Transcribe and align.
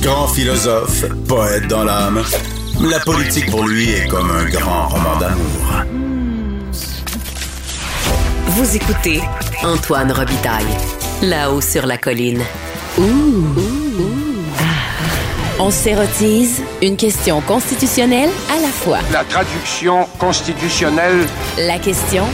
Grand 0.00 0.28
philosophe, 0.28 1.04
poète 1.28 1.68
dans 1.68 1.84
l'âme, 1.84 2.22
la 2.80 2.98
politique 3.00 3.50
pour 3.50 3.66
lui 3.66 3.90
est 3.90 4.08
comme 4.08 4.30
un 4.30 4.44
grand 4.46 4.88
roman 4.88 5.16
d'amour. 5.18 5.84
Vous 8.46 8.76
écoutez 8.76 9.20
Antoine 9.62 10.10
Robitaille, 10.10 10.64
là-haut 11.22 11.60
sur 11.60 11.86
la 11.86 11.98
colline. 11.98 12.42
On 15.60 15.70
s'érotise 15.70 16.62
une 16.82 16.96
question 16.96 17.40
constitutionnelle 17.42 18.30
à 18.50 18.60
la 18.60 18.68
fois. 18.68 18.98
La 19.12 19.24
traduction 19.24 20.06
constitutionnelle. 20.18 21.26
La 21.58 21.78
question 21.78 22.24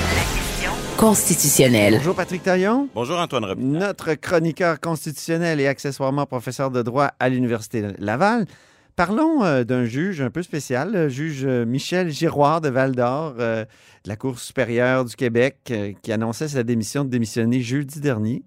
constitutionnelle. 0.96 1.94
Bonjour 1.96 2.14
Patrick 2.14 2.42
Taillon. 2.42 2.88
Bonjour 2.94 3.18
Antoine 3.18 3.44
Robitaille. 3.44 3.70
Notre 3.70 4.14
chroniqueur 4.14 4.80
constitutionnel 4.80 5.60
et 5.60 5.66
accessoirement 5.66 6.26
professeur 6.26 6.70
de 6.70 6.82
droit 6.82 7.10
à 7.18 7.28
l'Université 7.28 7.82
Laval. 7.98 8.46
Parlons 8.96 9.44
euh, 9.44 9.64
d'un 9.64 9.84
juge 9.84 10.20
un 10.20 10.30
peu 10.30 10.42
spécial, 10.42 10.92
le 10.92 11.08
juge 11.08 11.44
euh, 11.44 11.64
Michel 11.64 12.10
Giroir 12.10 12.60
de 12.60 12.68
Val-d'Or 12.68 13.34
euh, 13.38 13.64
de 13.64 14.08
la 14.08 14.16
Cour 14.16 14.38
supérieure 14.38 15.04
du 15.04 15.16
Québec 15.16 15.56
euh, 15.70 15.92
qui 16.02 16.12
annonçait 16.12 16.48
sa 16.48 16.62
démission 16.62 17.04
de 17.04 17.10
démissionner 17.10 17.60
jeudi 17.60 18.00
dernier. 18.00 18.44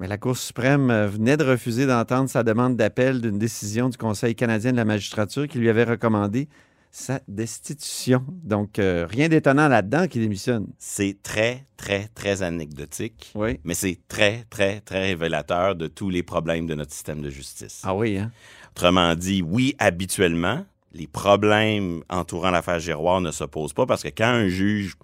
Mais 0.00 0.08
la 0.08 0.18
Cour 0.18 0.36
suprême 0.36 0.92
venait 1.06 1.36
de 1.36 1.44
refuser 1.44 1.86
d'entendre 1.86 2.28
sa 2.28 2.42
demande 2.42 2.76
d'appel 2.76 3.20
d'une 3.20 3.38
décision 3.38 3.88
du 3.88 3.96
Conseil 3.96 4.34
canadien 4.34 4.72
de 4.72 4.76
la 4.76 4.84
magistrature 4.84 5.48
qui 5.48 5.58
lui 5.58 5.68
avait 5.70 5.84
recommandé 5.84 6.48
sa 6.96 7.20
destitution. 7.28 8.24
Donc, 8.42 8.78
euh, 8.78 9.06
rien 9.06 9.28
d'étonnant 9.28 9.68
là-dedans 9.68 10.08
qu'il 10.08 10.22
démissionne. 10.22 10.68
C'est 10.78 11.18
très, 11.22 11.66
très, 11.76 12.08
très 12.14 12.42
anecdotique, 12.42 13.32
Oui. 13.34 13.60
mais 13.64 13.74
c'est 13.74 13.98
très, 14.08 14.44
très, 14.48 14.80
très 14.80 15.08
révélateur 15.08 15.76
de 15.76 15.88
tous 15.88 16.08
les 16.08 16.22
problèmes 16.22 16.66
de 16.66 16.74
notre 16.74 16.92
système 16.92 17.20
de 17.20 17.28
justice. 17.28 17.82
Ah 17.84 17.94
oui, 17.94 18.16
hein? 18.16 18.32
Autrement 18.70 19.14
dit, 19.14 19.42
oui, 19.42 19.74
habituellement, 19.78 20.64
les 20.94 21.06
problèmes 21.06 22.02
entourant 22.08 22.50
l'affaire 22.50 22.80
Giroir 22.80 23.20
ne 23.20 23.30
se 23.30 23.44
posent 23.44 23.74
pas 23.74 23.84
parce 23.84 24.02
que 24.02 24.08
quand 24.08 24.24
un 24.24 24.48
juge 24.48 24.94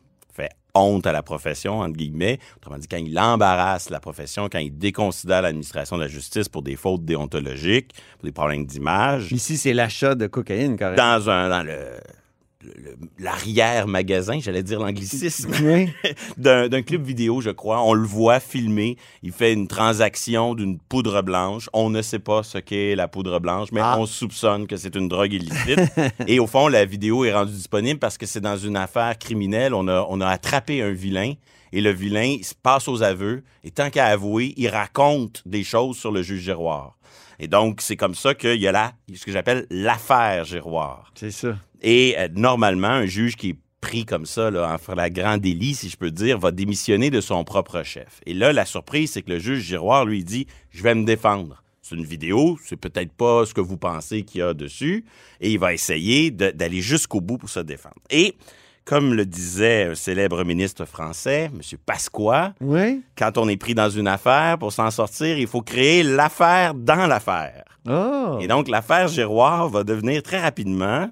honte 0.74 1.06
à 1.06 1.12
la 1.12 1.22
profession, 1.22 1.80
entre 1.80 1.96
guillemets, 1.96 2.38
autrement 2.56 2.78
dit, 2.78 2.88
quand 2.88 2.96
il 2.96 3.18
embarrasse 3.18 3.90
la 3.90 4.00
profession, 4.00 4.48
quand 4.50 4.58
il 4.58 4.76
déconsidère 4.76 5.42
l'administration 5.42 5.96
de 5.96 6.02
la 6.02 6.08
justice 6.08 6.48
pour 6.48 6.62
des 6.62 6.76
fautes 6.76 7.04
déontologiques, 7.04 7.92
pour 8.18 8.24
des 8.26 8.32
problèmes 8.32 8.64
d'image, 8.66 9.30
Ici, 9.32 9.56
c'est 9.56 9.74
l'achat 9.74 10.14
de 10.14 10.26
cocaïne, 10.26 10.76
carrément. 10.76 10.96
dans 11.02 11.30
un 11.30 11.48
dans 11.48 11.62
le 11.62 11.76
l'arrière-magasin, 13.18 14.38
j'allais 14.40 14.62
dire 14.62 14.80
l'anglicisme, 14.80 15.50
Oui. 15.62 15.90
d'un 16.36 16.82
club 16.82 17.04
vidéo, 17.04 17.40
je 17.40 17.50
crois. 17.50 17.82
On 17.82 17.94
le 17.94 18.06
voit 18.06 18.40
filmer. 18.40 18.96
Il 19.22 19.32
fait 19.32 19.52
une 19.52 19.68
transaction 19.68 20.54
d'une 20.54 20.78
poudre 20.78 21.22
blanche. 21.22 21.68
On 21.72 21.90
ne 21.90 22.02
sait 22.02 22.18
pas 22.18 22.42
ce 22.42 22.58
qu'est 22.58 22.94
la 22.94 23.08
poudre 23.08 23.38
blanche, 23.40 23.68
mais 23.72 23.80
Ah. 23.82 23.96
on 23.98 24.06
soupçonne 24.06 24.66
que 24.66 24.76
c'est 24.76 24.94
une 24.94 25.08
drogue 25.08 25.32
illicite. 25.32 25.80
Et 26.26 26.38
au 26.38 26.46
fond, 26.46 26.68
la 26.68 26.84
vidéo 26.84 27.24
est 27.24 27.32
rendue 27.32 27.52
disponible 27.52 27.98
parce 27.98 28.18
que 28.18 28.26
c'est 28.26 28.40
dans 28.40 28.56
une 28.56 28.76
affaire 28.76 29.18
criminelle. 29.18 29.74
On 29.74 29.88
a, 29.88 30.06
on 30.08 30.20
a 30.20 30.28
attrapé 30.28 30.82
un 30.82 30.92
vilain. 30.92 31.34
Et 31.74 31.80
le 31.80 31.90
vilain, 31.90 32.24
il 32.38 32.44
se 32.44 32.54
passe 32.54 32.86
aux 32.88 33.02
aveux. 33.02 33.42
Et 33.64 33.70
tant 33.70 33.88
qu'à 33.90 34.06
avouer, 34.06 34.52
il 34.56 34.68
raconte 34.68 35.42
des 35.46 35.64
choses 35.64 35.96
sur 35.96 36.10
le 36.12 36.22
juge 36.22 36.42
Giroir. 36.42 36.98
Et 37.38 37.48
donc, 37.48 37.80
c'est 37.80 37.96
comme 37.96 38.14
ça 38.14 38.34
qu'il 38.34 38.60
y 38.60 38.68
a 38.68 38.72
là 38.72 38.92
ce 39.12 39.24
que 39.24 39.32
j'appelle 39.32 39.66
l'affaire 39.70 40.44
Giroir. 40.44 41.10
C'est 41.14 41.30
ça. 41.30 41.56
Et 41.82 42.14
euh, 42.18 42.28
normalement, 42.34 42.88
un 42.88 43.06
juge 43.06 43.36
qui 43.36 43.50
est 43.50 43.56
pris 43.80 44.04
comme 44.04 44.26
ça, 44.26 44.50
là, 44.50 44.72
en 44.72 44.78
flagrant 44.78 45.36
délit, 45.36 45.74
si 45.74 45.88
je 45.88 45.96
peux 45.96 46.10
dire, 46.12 46.38
va 46.38 46.52
démissionner 46.52 47.10
de 47.10 47.20
son 47.20 47.42
propre 47.44 47.82
chef. 47.82 48.20
Et 48.26 48.34
là, 48.34 48.52
la 48.52 48.64
surprise, 48.64 49.12
c'est 49.12 49.22
que 49.22 49.30
le 49.32 49.38
juge 49.38 49.62
Giroir 49.64 50.04
lui 50.06 50.22
dit 50.24 50.46
Je 50.70 50.82
vais 50.82 50.94
me 50.94 51.04
défendre. 51.04 51.62
C'est 51.82 51.96
une 51.96 52.04
vidéo, 52.04 52.56
c'est 52.64 52.76
peut-être 52.76 53.12
pas 53.12 53.44
ce 53.44 53.52
que 53.52 53.60
vous 53.60 53.76
pensez 53.76 54.22
qu'il 54.22 54.38
y 54.38 54.42
a 54.42 54.54
dessus, 54.54 55.04
et 55.40 55.50
il 55.50 55.58
va 55.58 55.74
essayer 55.74 56.30
d'aller 56.30 56.80
jusqu'au 56.80 57.20
bout 57.20 57.38
pour 57.38 57.48
se 57.50 57.58
défendre. 57.58 57.96
Et 58.08 58.36
comme 58.84 59.14
le 59.14 59.26
disait 59.26 59.84
un 59.90 59.94
célèbre 59.96 60.44
ministre 60.44 60.84
français, 60.84 61.50
M. 61.52 61.60
Pasqua, 61.84 62.54
Oui. 62.60 63.02
quand 63.18 63.36
on 63.36 63.48
est 63.48 63.56
pris 63.56 63.74
dans 63.74 63.90
une 63.90 64.06
affaire, 64.06 64.58
pour 64.58 64.72
s'en 64.72 64.92
sortir, 64.92 65.36
il 65.38 65.48
faut 65.48 65.60
créer 65.62 66.04
l'affaire 66.04 66.74
dans 66.74 67.06
l'affaire. 67.08 67.64
Oh. 67.88 68.38
Et 68.40 68.46
donc, 68.46 68.68
l'affaire 68.68 69.08
Giroir 69.08 69.68
va 69.68 69.82
devenir 69.82 70.22
très 70.22 70.40
rapidement 70.40 71.10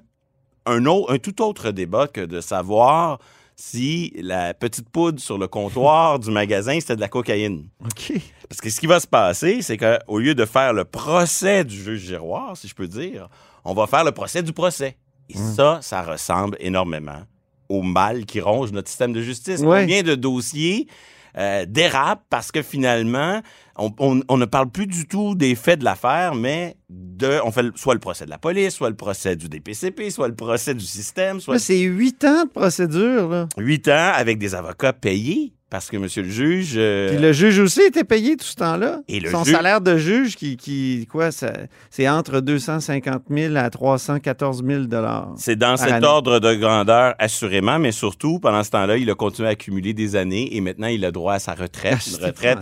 un, 0.65 0.85
autre, 0.85 1.13
un 1.13 1.17
tout 1.17 1.41
autre 1.41 1.71
débat 1.71 2.07
que 2.07 2.21
de 2.21 2.41
savoir 2.41 3.19
si 3.55 4.11
la 4.15 4.53
petite 4.53 4.89
poudre 4.89 5.19
sur 5.19 5.37
le 5.37 5.47
comptoir 5.47 6.17
du 6.19 6.31
magasin, 6.31 6.79
c'était 6.79 6.95
de 6.95 7.01
la 7.01 7.09
cocaïne. 7.09 7.67
OK. 7.83 8.13
Parce 8.49 8.59
que 8.59 8.69
ce 8.69 8.79
qui 8.79 8.87
va 8.87 8.99
se 8.99 9.07
passer, 9.07 9.61
c'est 9.61 9.77
qu'au 9.77 10.17
lieu 10.17 10.33
de 10.33 10.45
faire 10.45 10.73
le 10.73 10.83
procès 10.83 11.63
du 11.63 11.75
juge 11.75 12.01
Giroir, 12.01 12.57
si 12.57 12.67
je 12.67 12.75
peux 12.75 12.87
dire, 12.87 13.29
on 13.63 13.73
va 13.73 13.85
faire 13.87 14.03
le 14.03 14.11
procès 14.11 14.41
du 14.41 14.51
procès. 14.51 14.97
Et 15.29 15.37
ça, 15.37 15.79
ça 15.81 16.01
ressemble 16.01 16.57
énormément 16.59 17.21
au 17.69 17.81
mal 17.81 18.25
qui 18.25 18.41
ronge 18.41 18.71
notre 18.71 18.89
système 18.89 19.13
de 19.13 19.21
justice. 19.21 19.61
Ouais. 19.61 19.81
Combien 19.81 20.03
de 20.03 20.15
dossiers 20.15 20.87
euh, 21.37 21.65
dérapent 21.67 22.23
parce 22.29 22.51
que 22.51 22.61
finalement, 22.61 23.41
on, 23.77 23.91
on- 23.99 24.21
on 24.27 24.37
ne 24.37 24.45
parle 24.45 24.69
plus 24.69 24.87
du 24.87 25.07
tout 25.07 25.35
des 25.35 25.55
faits 25.55 25.79
de 25.79 25.85
l'affaire, 25.85 26.35
mais 26.35 26.75
de, 26.89 27.39
on 27.43 27.51
fait 27.51 27.65
soit 27.75 27.93
le 27.93 27.99
procès 27.99 28.25
de 28.25 28.29
la 28.29 28.37
police, 28.37 28.73
soit 28.75 28.89
le 28.89 28.95
procès 28.95 29.35
du 29.35 29.47
DPCP, 29.49 30.09
soit 30.09 30.27
le 30.27 30.35
procès 30.35 30.73
du 30.73 30.85
système, 30.85 31.39
soit 31.39 31.59
c'est 31.59 31.79
huit 31.79 32.23
ans 32.25 32.43
de 32.45 32.49
procédure, 32.49 33.29
là. 33.29 33.47
huit 33.57 33.87
ans 33.87 34.11
avec 34.15 34.37
des 34.39 34.55
avocats 34.55 34.93
payés 34.93 35.53
parce 35.71 35.89
que 35.89 35.97
monsieur 35.97 36.21
le 36.21 36.29
juge... 36.29 36.73
euh, 36.75 37.09
Puis 37.09 37.17
le 37.17 37.31
juge 37.33 37.57
aussi 37.59 37.81
était 37.81 38.03
payé 38.03 38.35
tout 38.37 38.45
ce 38.45 38.55
temps-là. 38.55 38.99
Et 39.07 39.19
le 39.21 39.31
Son 39.31 39.43
juge- 39.43 39.53
salaire 39.55 39.81
de 39.81 39.97
juge, 39.97 40.35
qui, 40.35 40.57
qui 40.57 41.07
quoi, 41.09 41.29
c'est 41.31 42.07
entre 42.09 42.41
250 42.41 43.23
000 43.29 43.55
à 43.55 43.69
314 43.69 44.63
000 44.63 44.83
C'est 45.37 45.55
dans 45.55 45.77
cet 45.77 45.91
année. 45.93 46.05
ordre 46.05 46.39
de 46.39 46.53
grandeur, 46.55 47.15
assurément, 47.17 47.79
mais 47.79 47.91
surtout, 47.93 48.37
pendant 48.39 48.63
ce 48.63 48.69
temps-là, 48.71 48.97
il 48.97 49.09
a 49.09 49.15
continué 49.15 49.47
à 49.47 49.51
accumuler 49.51 49.93
des 49.93 50.15
années 50.15 50.55
et 50.55 50.61
maintenant, 50.61 50.87
il 50.87 51.03
a 51.05 51.11
droit 51.11 51.33
à 51.35 51.39
sa 51.39 51.53
retraite. 51.53 51.97
Ah, 51.99 52.17
une 52.19 52.25
retraite. 52.25 52.57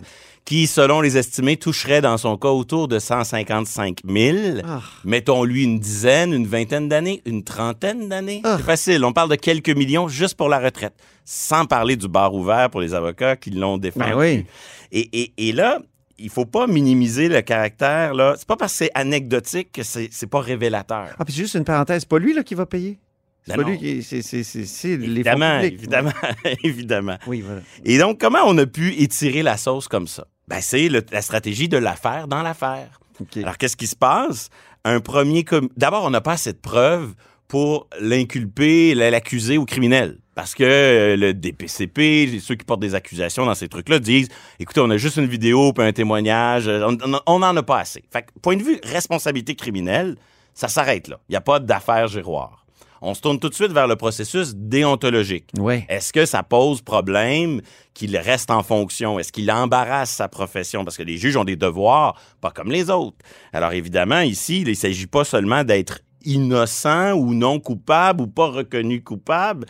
Qui, 0.49 0.65
selon 0.65 0.99
les 0.99 1.15
estimés, 1.15 1.57
toucherait 1.57 2.01
dans 2.01 2.17
son 2.17 2.35
cas 2.35 2.47
autour 2.49 2.87
de 2.87 2.97
155 2.97 3.99
000. 4.03 4.37
Ah. 4.65 4.81
Mettons-lui 5.05 5.63
une 5.63 5.77
dizaine, 5.79 6.33
une 6.33 6.47
vingtaine 6.47 6.89
d'années, 6.89 7.21
une 7.27 7.43
trentaine 7.43 8.09
d'années. 8.09 8.41
Ah. 8.43 8.55
C'est 8.57 8.63
facile. 8.65 9.05
On 9.05 9.13
parle 9.13 9.29
de 9.29 9.35
quelques 9.35 9.69
millions 9.69 10.07
juste 10.07 10.33
pour 10.35 10.49
la 10.49 10.57
retraite. 10.57 10.93
Sans 11.23 11.65
parler 11.65 11.95
du 11.97 12.07
bar 12.07 12.33
ouvert 12.33 12.71
pour 12.71 12.81
les 12.81 12.95
avocats 12.95 13.35
qui 13.35 13.51
l'ont 13.51 13.77
défendu. 13.77 14.09
Ben 14.09 14.17
oui. 14.17 14.45
Et, 14.91 15.07
et- 15.21 15.33
et 15.49 15.51
là, 15.51 15.79
il 16.17 16.31
faut 16.31 16.45
pas 16.45 16.65
minimiser 16.65 17.29
le 17.29 17.41
caractère. 17.41 18.15
là. 18.15 18.33
C'est 18.35 18.47
pas 18.47 18.57
parce 18.57 18.71
que 18.73 18.77
c'est 18.85 18.91
anecdotique 18.95 19.71
que 19.71 19.83
c'est 19.83 20.09
c'est 20.11 20.25
pas 20.31 20.39
révélateur. 20.41 21.09
Ah, 21.19 21.25
puis 21.25 21.33
juste 21.35 21.53
une 21.53 21.63
parenthèse, 21.63 21.99
c'est 21.99 22.09
pas 22.09 22.17
lui 22.17 22.33
là, 22.33 22.41
qui 22.41 22.55
va 22.55 22.65
payer? 22.65 22.97
C'est 23.45 23.55
Ben 23.55 23.63
pas 23.63 23.69
lui 23.69 23.77
qui. 23.77 24.01
C'est, 24.01 24.23
c'est, 24.23 24.43
c'est, 24.43 24.65
c'est 24.65 24.97
les 24.97 24.97
fonds 24.97 25.11
Évidemment, 25.13 25.59
publics. 25.61 25.73
évidemment, 25.79 26.11
évidemment. 26.63 27.17
Oui, 27.27 27.41
voilà. 27.41 27.61
Et 27.85 27.99
donc, 27.99 28.19
comment 28.19 28.39
on 28.47 28.57
a 28.57 28.65
pu 28.65 28.93
étirer 28.95 29.43
la 29.43 29.55
sauce 29.55 29.87
comme 29.87 30.07
ça? 30.07 30.25
Ben, 30.49 30.59
c'est 30.61 30.89
la 30.89 31.21
stratégie 31.21 31.69
de 31.69 31.77
l'affaire 31.77 32.27
dans 32.27 32.41
l'affaire. 32.41 32.99
Alors, 33.37 33.57
qu'est-ce 33.57 33.77
qui 33.77 33.87
se 33.87 33.95
passe? 33.95 34.49
Un 34.83 34.99
premier... 34.99 35.43
com- 35.43 35.69
D'abord, 35.77 36.03
on 36.05 36.09
n'a 36.09 36.21
pas 36.21 36.33
assez 36.33 36.53
de 36.53 36.57
preuves 36.57 37.13
pour 37.47 37.87
l'inculper, 37.99 38.93
l'accuser 38.95 39.57
au 39.57 39.65
criminel. 39.65 40.17
Parce 40.35 40.55
que 40.55 40.63
euh, 40.63 41.17
le 41.17 41.33
DPCP, 41.33 42.39
ceux 42.39 42.55
qui 42.55 42.63
portent 42.63 42.79
des 42.79 42.95
accusations 42.95 43.45
dans 43.45 43.55
ces 43.55 43.67
trucs-là, 43.67 43.99
disent 43.99 44.29
écoutez, 44.59 44.79
on 44.79 44.89
a 44.89 44.97
juste 44.97 45.17
une 45.17 45.25
vidéo 45.25 45.73
puis 45.73 45.83
un 45.85 45.91
témoignage, 45.91 46.67
euh, 46.67 46.87
on 47.27 47.39
n'en 47.39 47.55
a 47.55 47.63
pas 47.63 47.79
assez. 47.79 48.03
Fait 48.11 48.21
que, 48.21 48.27
point 48.41 48.55
de 48.55 48.63
vue 48.63 48.79
responsabilité 48.83 49.55
criminelle, 49.55 50.15
ça 50.53 50.67
s'arrête 50.69 51.09
là. 51.09 51.19
Il 51.27 51.33
n'y 51.33 51.35
a 51.37 51.41
pas 51.41 51.59
d'affaire 51.59 52.07
giroir. 52.07 52.58
On 53.01 53.13
se 53.13 53.21
tourne 53.21 53.39
tout 53.39 53.49
de 53.49 53.53
suite 53.53 53.71
vers 53.71 53.87
le 53.87 53.95
processus 53.95 54.53
déontologique. 54.55 55.51
Est-ce 55.87 56.11
que 56.11 56.25
ça 56.25 56.43
pose 56.43 56.81
problème 56.81 57.61
qu'il 57.93 58.15
reste 58.17 58.51
en 58.51 58.63
fonction? 58.63 59.19
Est-ce 59.19 59.31
qu'il 59.31 59.49
embarrasse 59.51 60.11
sa 60.11 60.27
profession? 60.27 60.83
Parce 60.83 60.97
que 60.97 61.03
les 61.03 61.17
juges 61.17 61.37
ont 61.37 61.43
des 61.43 61.55
devoirs, 61.55 62.19
pas 62.41 62.51
comme 62.51 62.71
les 62.71 62.89
autres. 62.89 63.17
Alors 63.53 63.73
évidemment, 63.73 64.21
ici, 64.21 64.61
il 64.61 64.69
ne 64.69 64.73
s'agit 64.73 65.07
pas 65.07 65.23
seulement 65.23 65.63
d'être 65.63 65.99
innocent 66.25 67.13
ou 67.13 67.33
non 67.33 67.59
coupable 67.59 68.21
ou 68.21 68.27
pas 68.27 68.47
reconnu 68.47 69.01
coupable. 69.01 69.65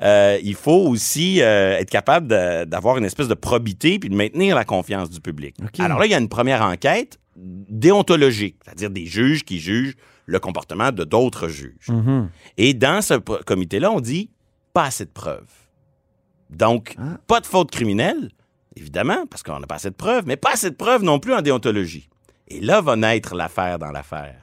Euh, 0.00 0.38
il 0.42 0.54
faut 0.54 0.86
aussi 0.86 1.42
euh, 1.42 1.78
être 1.78 1.90
capable 1.90 2.28
d'avoir 2.28 2.98
une 2.98 3.04
espèce 3.04 3.26
de 3.26 3.34
probité 3.34 3.98
puis 3.98 4.08
de 4.08 4.14
maintenir 4.14 4.54
la 4.54 4.64
confiance 4.64 5.10
du 5.10 5.20
public. 5.20 5.56
Alors 5.78 5.98
là, 5.98 6.06
il 6.06 6.12
y 6.12 6.14
a 6.14 6.18
une 6.18 6.28
première 6.28 6.62
enquête 6.62 7.18
déontologique, 7.36 8.56
c'est-à-dire 8.64 8.90
des 8.90 9.06
juges 9.06 9.44
qui 9.44 9.58
jugent 9.58 9.96
le 10.28 10.38
comportement 10.38 10.92
de 10.92 11.04
d'autres 11.04 11.48
juges. 11.48 11.88
Mhm. 11.88 12.28
Et 12.58 12.74
dans 12.74 13.00
ce 13.00 13.14
comité-là, 13.14 13.90
on 13.90 14.00
dit 14.00 14.30
pas 14.74 14.84
assez 14.84 15.06
de 15.06 15.10
preuves. 15.10 15.48
Donc, 16.50 16.94
Ah. 16.98 17.18
pas 17.26 17.40
de 17.40 17.46
faute 17.46 17.70
criminelle, 17.70 18.30
évidemment, 18.76 19.26
parce 19.26 19.42
qu'on 19.42 19.58
n'a 19.58 19.66
pas 19.66 19.76
assez 19.76 19.88
de 19.90 19.94
preuves, 19.94 20.24
mais 20.26 20.36
pas 20.36 20.52
assez 20.52 20.70
de 20.70 20.74
preuves 20.76 21.02
non 21.02 21.18
plus 21.18 21.32
en 21.34 21.40
déontologie. 21.40 22.08
Et 22.48 22.60
là 22.60 22.80
va 22.82 22.94
naître 22.96 23.34
l'affaire 23.34 23.78
dans 23.78 23.90
l'affaire. 23.90 24.36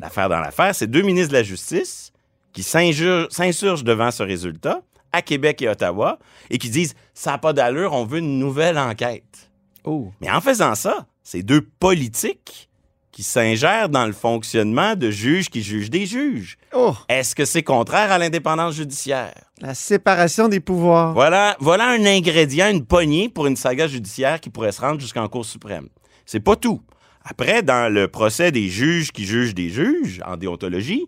L'affaire 0.00 0.28
dans 0.28 0.38
l'affaire, 0.40 0.72
c'est 0.74 0.86
deux 0.86 1.02
ministres 1.02 1.32
de 1.32 1.36
la 1.38 1.42
Justice 1.42 2.12
qui 2.52 2.62
s'insurgent 2.62 3.84
devant 3.84 4.12
ce 4.12 4.22
résultat, 4.22 4.82
à 5.12 5.20
Québec 5.22 5.62
et 5.62 5.68
Ottawa, 5.68 6.18
et 6.50 6.58
qui 6.58 6.70
disent 6.70 6.94
ça 7.12 7.32
n'a 7.32 7.38
pas 7.38 7.52
d'allure, 7.52 7.92
on 7.92 8.04
veut 8.04 8.18
une 8.18 8.38
nouvelle 8.38 8.78
enquête. 8.78 9.50
Oh. 9.84 10.12
Mais 10.20 10.30
en 10.30 10.40
faisant 10.40 10.74
ça, 10.76 11.06
c'est 11.24 11.42
deux 11.42 11.60
politiques 11.60 12.68
qui 13.14 13.22
s'ingèrent 13.22 13.88
dans 13.88 14.06
le 14.06 14.12
fonctionnement 14.12 14.96
de 14.96 15.08
juges 15.08 15.48
qui 15.48 15.62
jugent 15.62 15.88
des 15.88 16.04
juges. 16.04 16.58
Oh, 16.74 16.96
Est-ce 17.08 17.36
que 17.36 17.44
c'est 17.44 17.62
contraire 17.62 18.10
à 18.10 18.18
l'indépendance 18.18 18.74
judiciaire? 18.74 19.32
la 19.60 19.72
séparation 19.72 20.48
des 20.48 20.58
pouvoirs. 20.58 21.14
Voilà, 21.14 21.56
voilà 21.60 21.86
un 21.90 22.04
ingrédient, 22.04 22.68
une 22.70 22.84
poignée 22.84 23.28
pour 23.28 23.46
une 23.46 23.54
saga 23.54 23.86
judiciaire 23.86 24.40
qui 24.40 24.50
pourrait 24.50 24.72
se 24.72 24.80
rendre 24.80 25.00
jusqu'en 25.00 25.28
Cour 25.28 25.44
suprême. 25.44 25.88
C'est 26.26 26.40
pas 26.40 26.56
tout. 26.56 26.82
Après, 27.24 27.62
dans 27.62 27.90
le 27.90 28.08
procès 28.08 28.50
des 28.50 28.68
juges 28.68 29.12
qui 29.12 29.24
jugent 29.24 29.54
des 29.54 29.70
juges 29.70 30.20
en 30.26 30.36
déontologie, 30.36 31.06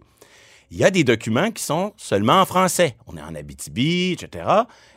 il 0.71 0.79
y 0.79 0.85
a 0.85 0.93
des 0.93 1.03
documents 1.03 1.51
qui 1.51 1.65
sont 1.65 1.93
seulement 1.97 2.41
en 2.41 2.47
français. 2.47 2.97
On 3.09 3.17
est 3.17 3.21
en 3.23 3.35
Abitibi, 3.35 4.13
etc. 4.13 4.45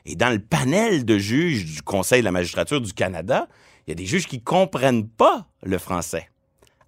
Et 0.05 0.15
dans 0.15 0.29
le 0.29 0.39
panel 0.39 1.05
de 1.05 1.17
juges 1.17 1.65
du 1.65 1.81
Conseil 1.81 2.21
de 2.21 2.25
la 2.25 2.31
magistrature 2.31 2.79
du 2.81 2.93
Canada, 2.93 3.47
il 3.87 3.89
y 3.89 3.93
a 3.93 3.95
des 3.95 4.05
juges 4.05 4.27
qui 4.27 4.43
comprennent 4.43 5.07
pas 5.07 5.47
le 5.63 5.79
français. 5.79 6.29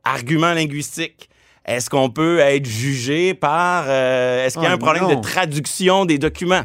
Argument 0.04 0.54
linguistique. 0.54 1.30
Est-ce 1.66 1.90
qu'on 1.90 2.10
peut 2.10 2.40
être 2.40 2.66
jugé 2.66 3.34
par... 3.34 3.86
euh, 3.88 4.46
Est-ce 4.46 4.56
qu'il 4.56 4.64
y 4.64 4.68
a 4.68 4.72
Oh 4.72 4.76
un 4.76 4.78
problème 4.78 5.04
non. 5.04 5.16
de 5.16 5.22
traduction 5.22 6.06
des 6.06 6.18
documents? 6.18 6.64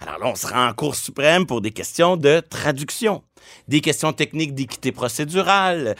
Alors 0.00 0.18
là, 0.20 0.26
on 0.28 0.34
se 0.34 0.46
rend 0.46 0.68
en 0.68 0.72
Cour 0.72 0.94
suprême 0.94 1.46
pour 1.46 1.60
des 1.60 1.70
questions 1.72 2.16
de 2.16 2.40
traduction, 2.40 3.22
des 3.66 3.80
questions 3.80 4.12
techniques 4.12 4.54
d'équité 4.54 4.92
procédurale. 4.92 5.96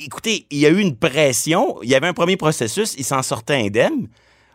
Écoutez, 0.00 0.46
il 0.50 0.58
y 0.58 0.66
a 0.66 0.68
eu 0.68 0.80
une 0.80 0.96
pression. 0.96 1.78
Il 1.82 1.88
y 1.88 1.94
avait 1.94 2.08
un 2.08 2.12
premier 2.12 2.36
processus, 2.36 2.94
il 2.98 3.04
s'en 3.04 3.22
sortait 3.22 3.54
indemne. 3.54 4.08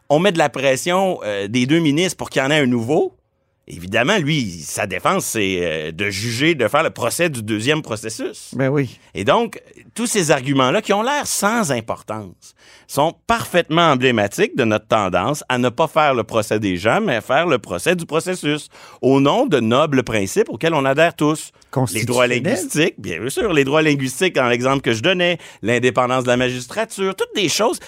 On 0.10 0.20
met 0.20 0.32
de 0.32 0.38
la 0.38 0.50
pression 0.50 1.20
euh, 1.24 1.48
des 1.48 1.66
deux 1.66 1.80
ministres 1.80 2.18
pour 2.18 2.30
qu'il 2.30 2.42
y 2.42 2.46
en 2.46 2.52
ait 2.52 2.60
un 2.60 2.68
nouveau. 2.68 3.16
Évidemment, 3.66 4.18
lui, 4.18 4.60
sa 4.62 4.88
défense, 4.88 5.26
c'est 5.26 5.60
euh, 5.62 5.92
de 5.94 6.10
juger, 6.10 6.54
de 6.54 6.68
faire 6.68 6.84
le 6.84 6.90
procès 6.90 7.30
du 7.30 7.42
deuxième 7.42 7.82
processus. 7.82 8.50
Ben 8.54 8.68
oui. 8.68 9.00
Et 9.14 9.24
donc, 9.24 9.62
tous 9.96 10.06
ces 10.06 10.32
arguments-là, 10.32 10.82
qui 10.82 10.92
ont 10.92 11.02
l'air 11.02 11.26
sans 11.28 11.72
importance, 11.72 12.56
sont 12.88 13.14
parfaitement 13.26 13.92
emblématiques 13.92 14.58
de 14.58 14.66
notre 14.66 14.88
tendance 14.88 15.46
à 15.48 15.58
ne 15.60 15.70
pas 15.70 15.88
faire 15.88 16.14
le 16.14 16.26
procès 16.26 16.60
des 16.60 16.76
gens, 16.76 17.00
mais 17.00 17.16
à 17.16 17.22
faire 17.22 17.48
le 17.48 17.58
procès 17.58 17.96
du 17.96 18.06
processus, 18.06 18.68
au 19.02 19.22
nom 19.22 19.46
de 19.46 19.62
nobles 19.62 20.04
principes 20.04 20.50
auxquels 20.50 20.74
on 20.74 20.84
adhère 20.84 21.16
tous. 21.16 21.52
Les 21.94 22.04
droits 22.04 22.28
linguistiques, 22.28 22.96
bien 23.00 23.30
sûr, 23.30 23.54
les 23.54 23.64
droits 23.64 23.82
linguistiques, 23.82 24.36
dans 24.36 24.48
l'exemple 24.48 24.82
que 24.82 24.92
je 24.92 25.02
donnais, 25.02 25.38
l'indépendance 25.62 26.24
de 26.24 26.28
la 26.28 26.38
magistrature, 26.38 27.16
toutes 27.16 27.34
des 27.34 27.50
choses, 27.50 27.80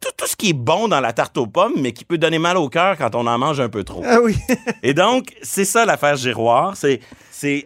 tout, 0.00 0.10
tout 0.16 0.26
ce 0.26 0.36
qui 0.36 0.50
est 0.50 0.54
bon 0.54 0.88
dans 0.88 1.00
la 1.00 1.12
tarte 1.12 1.36
aux 1.38 1.46
pommes, 1.46 1.74
mais 1.78 1.92
qui 1.92 2.04
peut 2.04 2.18
donner 2.18 2.38
mal 2.38 2.56
au 2.56 2.68
cœur 2.68 2.96
quand 2.96 3.14
on 3.14 3.26
en 3.26 3.38
mange 3.38 3.60
un 3.60 3.68
peu 3.68 3.84
trop. 3.84 4.02
Ah 4.04 4.20
oui. 4.22 4.36
Et 4.82 4.94
donc, 4.94 5.34
c'est 5.42 5.64
ça 5.64 5.84
l'affaire 5.84 6.16
Giroir. 6.16 6.76
C'est, 6.76 7.00
c'est 7.44 7.64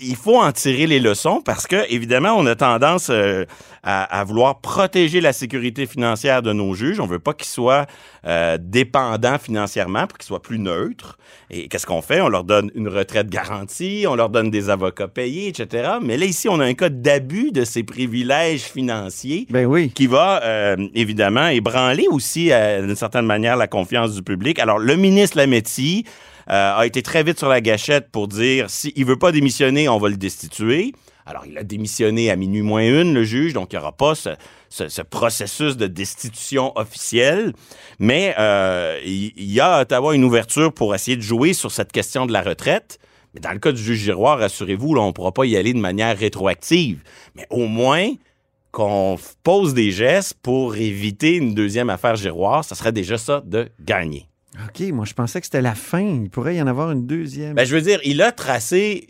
il 0.00 0.16
faut 0.16 0.40
en 0.40 0.50
tirer 0.52 0.86
les 0.86 0.98
leçons 0.98 1.40
parce 1.44 1.66
que, 1.66 1.90
évidemment, 1.92 2.34
on 2.36 2.46
a 2.46 2.56
tendance 2.56 3.08
euh, 3.10 3.44
à, 3.82 4.02
à 4.18 4.24
vouloir 4.24 4.60
protéger 4.60 5.20
la 5.20 5.32
sécurité 5.32 5.86
financière 5.86 6.42
de 6.42 6.52
nos 6.52 6.74
juges. 6.74 6.98
On 7.00 7.06
veut 7.06 7.18
pas 7.20 7.32
qu'ils 7.32 7.46
soient 7.48 7.86
euh, 8.26 8.58
dépendants 8.60 9.38
financièrement 9.38 10.06
pour 10.06 10.18
qu'ils 10.18 10.26
soient 10.26 10.42
plus 10.42 10.58
neutres. 10.58 11.16
Et 11.50 11.68
qu'est-ce 11.68 11.86
qu'on 11.86 12.02
fait? 12.02 12.20
On 12.20 12.28
leur 12.28 12.44
donne 12.44 12.70
une 12.74 12.88
retraite 12.88 13.28
garantie, 13.28 14.04
on 14.08 14.16
leur 14.16 14.30
donne 14.30 14.50
des 14.50 14.68
avocats 14.68 15.08
payés, 15.08 15.48
etc. 15.48 15.92
Mais 16.02 16.16
là, 16.16 16.26
ici, 16.26 16.48
on 16.48 16.58
a 16.60 16.64
un 16.64 16.74
cas 16.74 16.88
d'abus 16.88 17.52
de 17.52 17.64
ces 17.64 17.84
privilèges 17.84 18.62
financiers 18.62 19.46
Ben 19.50 19.66
oui. 19.66 19.90
qui 19.90 20.06
va 20.06 20.42
euh, 20.42 20.76
évidemment 20.94 21.48
ébranler 21.48 22.06
aussi 22.10 22.50
d'une 22.80 22.96
certaine 22.96 23.26
manière 23.26 23.56
la 23.56 23.68
confiance 23.68 24.14
du 24.14 24.22
public. 24.22 24.58
Alors 24.58 24.78
le 24.78 24.96
ministre 24.96 25.36
Lametti 25.36 26.04
euh, 26.50 26.74
a 26.76 26.86
été 26.86 27.02
très 27.02 27.22
vite 27.22 27.38
sur 27.38 27.48
la 27.48 27.60
gâchette 27.60 28.10
pour 28.10 28.28
dire 28.28 28.68
s'il 28.70 28.92
il 28.96 29.04
veut 29.04 29.18
pas 29.18 29.32
démissionner, 29.32 29.88
on 29.88 29.98
va 29.98 30.08
le 30.08 30.16
destituer. 30.16 30.92
Alors 31.26 31.44
il 31.46 31.56
a 31.58 31.62
démissionné 31.62 32.30
à 32.30 32.36
minuit 32.36 32.62
moins 32.62 32.82
une 32.82 33.14
le 33.14 33.22
juge, 33.24 33.52
donc 33.52 33.72
il 33.72 33.76
n'y 33.76 33.80
aura 33.82 33.92
pas 33.92 34.14
ce, 34.16 34.30
ce- 34.68 34.88
ce 34.88 35.02
processus 35.02 35.76
de 35.76 35.86
destitution 35.86 36.72
officielle. 36.76 37.52
Mais 38.00 38.34
euh, 38.38 38.98
il 39.04 39.32
y 39.36 39.60
a 39.60 39.74
à 39.76 39.82
Ottawa 39.82 40.14
une 40.14 40.24
ouverture 40.24 40.72
pour 40.72 40.94
essayer 40.94 41.16
de 41.16 41.22
jouer 41.22 41.52
sur 41.52 41.70
cette 41.70 41.92
question 41.92 42.26
de 42.26 42.32
la 42.32 42.42
retraite. 42.42 42.98
Mais 43.34 43.40
dans 43.40 43.52
le 43.52 43.60
cas 43.60 43.70
du 43.70 43.80
juge 43.80 44.00
Giroir, 44.00 44.40
rassurez-vous, 44.40 44.96
on 44.96 45.06
ne 45.08 45.12
pourra 45.12 45.30
pas 45.30 45.44
y 45.44 45.56
aller 45.56 45.72
de 45.72 45.78
manière 45.78 46.18
rétroactive. 46.18 46.98
Mais 47.36 47.46
au 47.50 47.66
moins, 47.66 48.08
qu'on 48.72 49.16
pose 49.44 49.72
des 49.74 49.92
gestes 49.92 50.34
pour 50.42 50.74
éviter 50.74 51.36
une 51.36 51.54
deuxième 51.54 51.90
affaire 51.90 52.16
Giroir, 52.16 52.64
ça 52.64 52.74
serait 52.74 52.92
déjà 52.92 53.18
ça 53.18 53.40
de 53.44 53.68
gagner. 53.84 54.26
OK, 54.66 54.80
moi, 54.92 55.04
je 55.04 55.14
pensais 55.14 55.40
que 55.40 55.46
c'était 55.46 55.62
la 55.62 55.74
fin. 55.74 56.00
Il 56.22 56.30
pourrait 56.30 56.56
y 56.56 56.62
en 56.62 56.66
avoir 56.66 56.90
une 56.90 57.06
deuxième. 57.06 57.54
Ben, 57.54 57.64
je 57.64 57.74
veux 57.74 57.80
dire, 57.82 58.00
il 58.04 58.20
a 58.22 58.32
tracé 58.32 59.06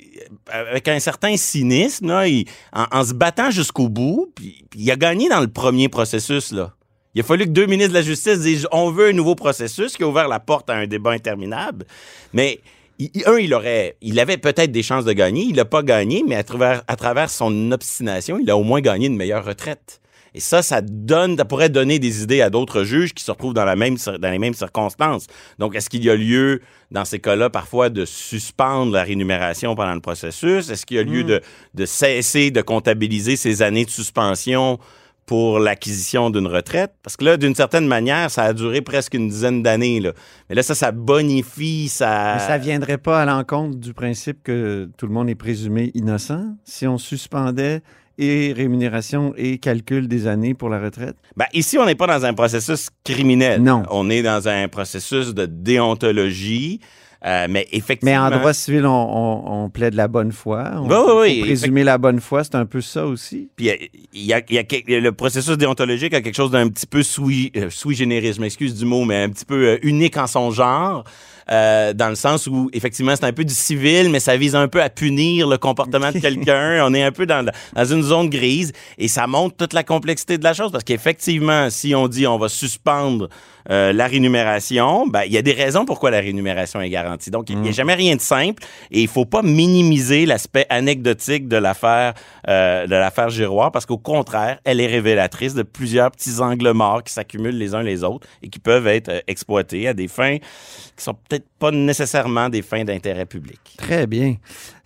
euh, 0.54 0.70
avec 0.70 0.86
un 0.88 0.98
certain 1.00 1.36
cynisme, 1.36 2.08
là, 2.08 2.26
il- 2.28 2.46
en, 2.72 3.04
se 3.04 3.14
battant 3.14 3.50
jusqu'au 3.50 3.88
bout, 3.88 4.30
puis 4.34 4.64
il 4.76 4.90
a 4.90 4.96
gagné 4.96 5.28
dans 5.28 5.40
le 5.40 5.48
premier 5.48 5.88
processus. 5.88 6.52
Là. 6.52 6.74
Il 7.14 7.20
a 7.20 7.24
fallu 7.24 7.44
que 7.46 7.50
deux 7.50 7.66
ministres 7.66 7.92
de 7.92 7.98
la 7.98 8.02
Justice 8.02 8.40
disent 8.40 8.68
on 8.70 8.90
veut 8.90 9.08
un 9.08 9.12
nouveau 9.12 9.34
processus 9.34 9.96
qui 9.96 10.02
a 10.04 10.06
ouvert 10.08 10.28
la 10.28 10.40
porte 10.40 10.70
à 10.70 10.74
un 10.74 10.86
débat 10.86 11.10
interminable. 11.12 11.84
Mais 12.32 12.60
il- 12.98 13.10
un, 13.26 13.38
il 13.38 13.52
aurait, 13.54 13.96
il 14.02 14.20
avait 14.20 14.36
peut-être 14.38 14.70
des 14.70 14.82
chances 14.82 15.04
de 15.04 15.12
gagner. 15.12 15.42
Il 15.44 15.56
n'a 15.56 15.64
pas 15.64 15.82
gagné, 15.82 16.22
mais 16.26 16.36
à 16.36 16.44
travers, 16.44 16.82
à 16.86 16.96
travers 16.96 17.30
son 17.30 17.72
obstination, 17.72 18.38
il 18.38 18.48
a 18.50 18.56
au 18.56 18.62
moins 18.62 18.80
gagné 18.80 19.06
une 19.08 19.16
meilleure 19.16 19.44
retraite. 19.44 20.00
Et 20.34 20.40
ça, 20.40 20.62
ça 20.62 20.80
donne, 20.80 21.36
ça 21.36 21.44
pourrait 21.44 21.68
donner 21.68 21.98
des 21.98 22.22
idées 22.22 22.40
à 22.40 22.50
d'autres 22.50 22.84
juges 22.84 23.12
qui 23.14 23.24
se 23.24 23.30
retrouvent 23.30 23.54
dans, 23.54 23.64
la 23.64 23.76
même, 23.76 23.96
cir- 23.96 24.18
dans 24.18 24.30
les 24.30 24.38
mêmes 24.38 24.54
circonstances. 24.54 25.26
Donc, 25.58 25.74
est-ce 25.74 25.90
qu'il 25.90 26.04
y 26.04 26.10
a 26.10 26.14
lieu, 26.14 26.60
dans 26.90 27.04
ces 27.04 27.18
cas-là, 27.18 27.50
parfois, 27.50 27.88
de 27.88 28.04
suspendre 28.04 28.92
la 28.92 29.02
rémunération 29.02 29.74
pendant 29.74 29.94
le 29.94 30.00
processus? 30.00 30.70
Est-ce 30.70 30.86
qu'il 30.86 30.98
y 30.98 31.00
a 31.00 31.02
lieu 31.02 31.24
de, 31.24 31.40
de 31.74 31.86
cesser 31.86 32.50
de 32.50 32.60
comptabiliser 32.62 33.36
ces 33.36 33.62
années 33.62 33.84
de 33.84 33.90
suspension 33.90 34.78
pour 35.26 35.60
l'acquisition 35.60 36.30
d'une 36.30 36.46
retraite? 36.46 36.92
Parce 37.02 37.16
que 37.16 37.24
là, 37.24 37.36
d'une 37.36 37.54
certaine 37.54 37.86
manière, 37.86 38.30
ça 38.30 38.44
a 38.44 38.52
duré 38.52 38.80
presque 38.80 39.14
une 39.14 39.28
dizaine 39.28 39.62
d'années. 39.62 40.00
là. 40.00 40.12
Mais 40.48 40.54
là, 40.56 40.62
ça, 40.62 40.74
ça 40.74 40.90
bonifie, 40.92 41.88
ça... 41.88 42.34
Mais 42.34 42.46
ça 42.46 42.58
viendrait 42.58 42.98
pas 42.98 43.22
à 43.22 43.24
l'encontre 43.24 43.76
du 43.78 43.94
principe 43.94 44.42
que 44.42 44.88
tout 44.96 45.06
le 45.06 45.12
monde 45.12 45.28
est 45.28 45.34
présumé 45.36 45.90
innocent? 45.94 46.56
Si 46.64 46.86
on 46.86 46.98
suspendait 46.98 47.82
et 48.20 48.52
rémunération 48.52 49.32
et 49.36 49.58
calcul 49.58 50.06
des 50.06 50.26
années 50.26 50.54
pour 50.54 50.68
la 50.68 50.78
retraite? 50.78 51.16
Ben, 51.36 51.46
ici, 51.54 51.78
on 51.78 51.86
n'est 51.86 51.94
pas 51.94 52.06
dans 52.06 52.24
un 52.24 52.34
processus 52.34 52.90
criminel. 53.02 53.62
Non. 53.62 53.82
On 53.90 54.10
est 54.10 54.22
dans 54.22 54.46
un 54.46 54.68
processus 54.68 55.34
de 55.34 55.46
déontologie. 55.46 56.80
Euh, 57.26 57.46
mais 57.50 57.68
effectivement. 57.72 58.12
Mais 58.12 58.18
en 58.36 58.38
droit 58.38 58.52
civil, 58.54 58.86
on, 58.86 58.90
on, 58.90 59.64
on 59.64 59.70
plaide 59.70 59.94
la 59.94 60.08
bonne 60.08 60.32
foi. 60.32 60.70
On 60.76 60.88
Oui, 60.88 61.12
oui, 61.20 61.40
présumer 61.42 61.84
la 61.84 61.98
bonne 61.98 62.20
foi, 62.20 62.44
c'est 62.44 62.54
un 62.54 62.66
peu 62.66 62.80
ça 62.80 63.06
aussi. 63.06 63.48
Puis 63.56 63.70
il 64.12 64.24
y 64.24 64.32
a, 64.32 64.40
y 64.48 65.00
le 65.00 65.12
processus 65.12 65.56
déontologique 65.58 66.14
a 66.14 66.20
quelque 66.22 66.34
chose 66.36 66.50
d'un 66.50 66.68
petit 66.68 66.86
peu 66.86 67.02
sui, 67.02 67.52
euh, 67.56 67.68
sui 67.70 67.94
generis, 67.94 68.32
je 68.32 68.40
m'excuse 68.40 68.74
du 68.74 68.84
mot, 68.86 69.04
mais 69.04 69.22
un 69.22 69.28
petit 69.28 69.44
peu 69.44 69.68
euh, 69.68 69.78
unique 69.82 70.16
en 70.16 70.26
son 70.26 70.50
genre. 70.50 71.04
euh, 71.50 71.92
dans 71.92 72.08
le 72.08 72.14
sens 72.14 72.46
où, 72.46 72.70
effectivement, 72.72 73.14
c'est 73.16 73.24
un 73.24 73.32
peu 73.32 73.44
du 73.44 73.54
civil, 73.54 74.08
mais 74.10 74.20
ça 74.20 74.36
vise 74.36 74.54
un 74.54 74.68
peu 74.68 74.80
à 74.80 74.88
punir 74.88 75.48
le 75.48 75.58
comportement 75.58 76.12
de 76.12 76.18
quelqu'un. 76.20 76.86
On 76.86 76.94
est 76.94 77.02
un 77.02 77.10
peu 77.12 77.26
dans, 77.26 77.44
dans 77.74 77.84
une 77.84 78.02
zone 78.02 78.30
grise 78.30 78.72
et 78.98 79.08
ça 79.08 79.26
montre 79.26 79.56
toute 79.56 79.72
la 79.72 79.82
complexité 79.82 80.38
de 80.38 80.44
la 80.44 80.54
chose 80.54 80.70
parce 80.70 80.84
qu'effectivement, 80.84 81.68
si 81.68 81.92
on 81.94 82.06
dit 82.08 82.26
on 82.26 82.38
va 82.38 82.48
suspendre 82.48 83.28
euh, 83.70 83.92
la 83.92 84.06
rémunération, 84.06 85.06
ben, 85.06 85.22
il 85.24 85.32
y 85.32 85.38
a 85.38 85.42
des 85.42 85.52
raisons 85.52 85.84
pourquoi 85.84 86.10
la 86.10 86.20
rémunération 86.20 86.80
est 86.80 86.90
garantie. 86.90 87.30
Donc, 87.30 87.50
il 87.50 87.58
n'y 87.60 87.68
a 87.68 87.72
jamais 87.72 87.94
rien 87.94 88.16
de 88.16 88.20
simple 88.20 88.62
et 88.90 89.02
il 89.02 89.08
faut 89.08 89.24
pas 89.24 89.42
minimiser 89.42 90.26
l'aspect 90.26 90.66
anecdotique 90.68 91.46
de 91.48 91.56
l'affaire 91.56 92.14
euh, 92.48 92.86
de 92.86 92.94
l'affaire 92.94 93.30
Giroir 93.30 93.70
parce 93.70 93.86
qu'au 93.86 93.98
contraire, 93.98 94.58
elle 94.64 94.80
est 94.80 94.86
révélatrice 94.86 95.54
de 95.54 95.62
plusieurs 95.62 96.10
petits 96.10 96.40
angles 96.40 96.72
morts 96.72 97.04
qui 97.04 97.12
s'accumulent 97.12 97.58
les 97.58 97.74
uns 97.74 97.82
les 97.82 98.02
autres 98.02 98.26
et 98.42 98.48
qui 98.48 98.58
peuvent 98.58 98.86
être 98.86 99.08
euh, 99.08 99.20
exploités 99.26 99.86
à 99.88 99.94
des 99.94 100.08
fins 100.08 100.38
qui 100.38 101.04
sont 101.04 101.14
peut-être 101.14 101.46
pas 101.58 101.70
nécessairement 101.70 102.48
des 102.48 102.62
fins 102.62 102.84
d'intérêt 102.84 103.26
public. 103.26 103.60
Très 103.76 104.06
bien. 104.06 104.36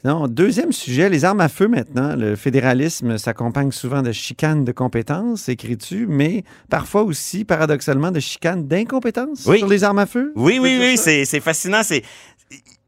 Non, 0.04 0.28
deuxième 0.28 0.70
sujet, 0.70 1.08
les 1.08 1.25
armes 1.25 1.40
à 1.40 1.49
feu 1.49 1.66
maintenant. 1.66 2.14
Le 2.14 2.37
fédéralisme 2.37 3.16
s'accompagne 3.16 3.73
souvent 3.73 4.02
de 4.02 4.12
chicanes 4.12 4.62
de 4.62 4.70
compétences, 4.70 5.49
écris-tu, 5.49 6.06
mais 6.06 6.44
parfois 6.68 7.04
aussi, 7.04 7.46
paradoxalement, 7.46 8.11
de 8.11 8.20
chicanes 8.20 8.66
d'incompétences 8.68 9.46
Oui. 9.46 9.58
sur 9.61 9.66
les 9.68 9.82
armes 9.82 10.00
à 10.00 10.04
feu? 10.06 10.30
Oui, 10.37 10.58
oui, 10.61 10.76
oui, 10.78 10.99
c'est 10.99 11.25
c'est 11.25 11.40
fascinant. 11.40 11.80
C'est 11.82 12.02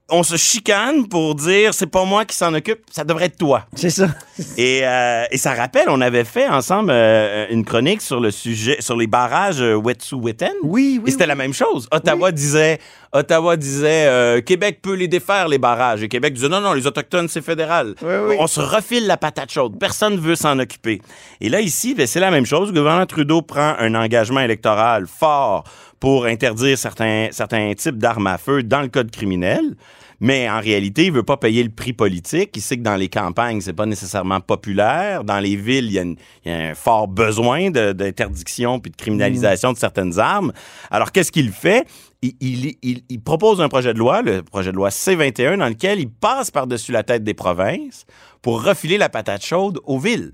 on 0.09 0.23
se 0.23 0.37
chicane 0.37 1.09
pour 1.09 1.35
dire 1.35 1.75
c'est 1.75 1.89
pas 1.89 2.05
moi 2.05 2.25
qui 2.25 2.37
s'en 2.37 2.55
occupe, 2.55 2.81
ça 2.91 3.03
devrait 3.03 3.27
être 3.27 3.39
toi. 3.39 3.67
C'est 3.75 3.91
ça. 3.91 4.09
Et, 4.57 4.81
euh, 4.85 5.25
et 5.31 5.37
ça 5.37 5.55
rappelle, 5.55 5.89
on 5.89 6.01
avait 6.01 6.25
fait 6.25 6.47
ensemble 6.47 6.91
euh, 6.93 7.47
une 7.51 7.65
chronique 7.65 8.01
sur 8.01 8.21
le 8.21 8.31
sujet, 8.31 8.77
sur 8.81 8.97
les 8.97 9.09
barrages 9.09 9.61
euh, 9.61 9.75
Wet'suwet'en. 9.75 10.53
Oui, 10.63 11.01
oui. 11.03 11.09
Et 11.09 11.11
c'était 11.11 11.25
oui. 11.25 11.29
la 11.29 11.35
même 11.35 11.53
chose. 11.53 11.89
Ottawa 11.91 12.31
disait, 12.31 12.79
Ottawa 13.13 13.57
disait, 13.57 14.07
euh, 14.07 14.41
Québec 14.43 14.79
peut 14.81 14.95
les 14.95 15.09
défaire 15.09 15.49
les 15.49 15.59
barrages. 15.59 16.03
Et 16.05 16.09
Québec 16.09 16.35
disait 16.35 16.49
non 16.49 16.61
non, 16.61 16.73
les 16.73 16.87
autochtones 16.87 17.29
c'est 17.29 17.43
fédéral. 17.43 17.95
Oui, 18.03 18.15
oui. 18.29 18.37
On 18.39 18.47
se 18.47 18.61
refile 18.61 19.09
la 19.09 19.17
patate 19.17 19.51
chaude. 19.51 19.77
Personne 19.79 20.15
ne 20.15 20.21
veut 20.21 20.37
s'en 20.37 20.57
occuper. 20.61 21.01
Et 21.41 21.49
là 21.49 21.61
ici, 21.61 21.95
ben, 21.95 22.07
c'est 22.07 22.21
la 22.21 22.31
même 22.31 22.47
chose. 22.47 22.69
Le 22.69 22.79
gouvernement 22.79 23.07
Trudeau 23.07 23.43
prend 23.43 23.75
un 23.79 23.95
engagement 23.97 24.41
électoral 24.41 25.07
fort 25.09 25.65
pour 26.07 26.27
interdire 26.27 26.79
certains 26.79 27.31
certains 27.33 27.75
types 27.75 27.99
d'armes 27.99 28.29
à 28.29 28.39
feu 28.39 28.63
dans 28.63 28.81
le 28.81 28.87
code 28.87 29.11
criminel. 29.11 29.75
Mais 30.21 30.49
en 30.49 30.61
réalité, 30.61 31.07
il 31.07 31.13
veut 31.13 31.25
pas 31.25 31.37
payer 31.37 31.65
le 31.65 31.69
prix 31.69 31.93
politique. 31.93 32.51
Il 32.55 32.63
sait 32.63 32.77
que 32.77 32.83
dans 32.83 32.95
les 32.95 33.09
campagnes, 33.09 33.61
c'est 33.61 33.73
pas 33.73 33.87
nécessairement 33.87 34.41
populaire. 34.41 35.25
Dans 35.25 35.41
les 35.41 35.57
villes, 35.57 35.87
il 35.87 35.93
y 35.93 35.99
a, 35.99 36.71
un 36.71 36.75
fort 36.77 37.09
besoin 37.09 37.73
d'interdiction 37.73 38.79
puis 38.79 38.93
de 38.93 38.97
criminalisation 38.97 39.73
de 39.73 39.79
certaines 39.79 40.17
armes. 40.21 40.53
Alors, 40.93 41.11
qu'est-ce 41.11 41.33
qu'il 41.33 41.51
fait? 41.51 41.85
Il, 42.23 42.33
il- 42.41 42.77
il- 42.83 43.03
il 43.09 43.21
propose 43.21 43.61
un 43.61 43.69
projet 43.69 43.93
de 43.95 43.99
loi, 43.99 44.23
le 44.23 44.43
projet 44.43 44.71
de 44.73 44.77
loi 44.77 44.91
C-21, 44.91 45.59
dans 45.59 45.69
lequel 45.69 46.01
il 46.01 46.09
passe 46.09 46.51
par-dessus 46.51 46.91
la 46.93 47.03
tête 47.03 47.23
des 47.25 47.35
provinces 47.35 48.05
pour 48.43 48.63
refiler 48.65 48.97
la 48.97 49.09
patate 49.09 49.45
chaude 49.45 49.81
aux 49.85 49.99
villes 49.99 50.33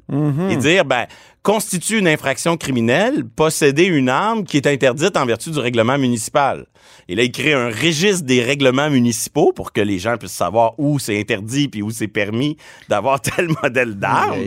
et 0.51 0.57
dire, 0.57 0.85
ben, 0.85 1.07
constitue 1.43 1.99
une 1.99 2.09
infraction 2.09 2.57
criminelle 2.57 3.25
posséder 3.25 3.85
une 3.85 4.09
arme 4.09 4.45
qui 4.45 4.59
est 4.59 4.67
interdite 4.67 5.17
en 5.17 5.27
vertu 5.27 5.51
du 5.51 5.59
règlement 5.59 5.99
municipal. 5.99 6.67
Et 7.09 7.15
là, 7.15 7.23
il 7.25 7.33
crée 7.33 7.53
un 7.53 7.69
registre 7.69 8.25
des 8.27 8.43
règlements 8.43 8.91
municipaux 8.91 9.53
pour 9.53 9.73
que 9.73 9.81
les 9.81 9.99
gens 9.99 10.17
puissent 10.19 10.33
savoir 10.33 10.75
où 10.79 10.99
c'est 10.99 11.19
interdit 11.19 11.69
puis 11.69 11.83
où 11.83 11.91
c'est 11.91 12.07
permis 12.09 12.57
d'avoir 12.89 13.21
tel 13.21 13.49
modèle 13.63 13.95
d'arme. 13.95 14.41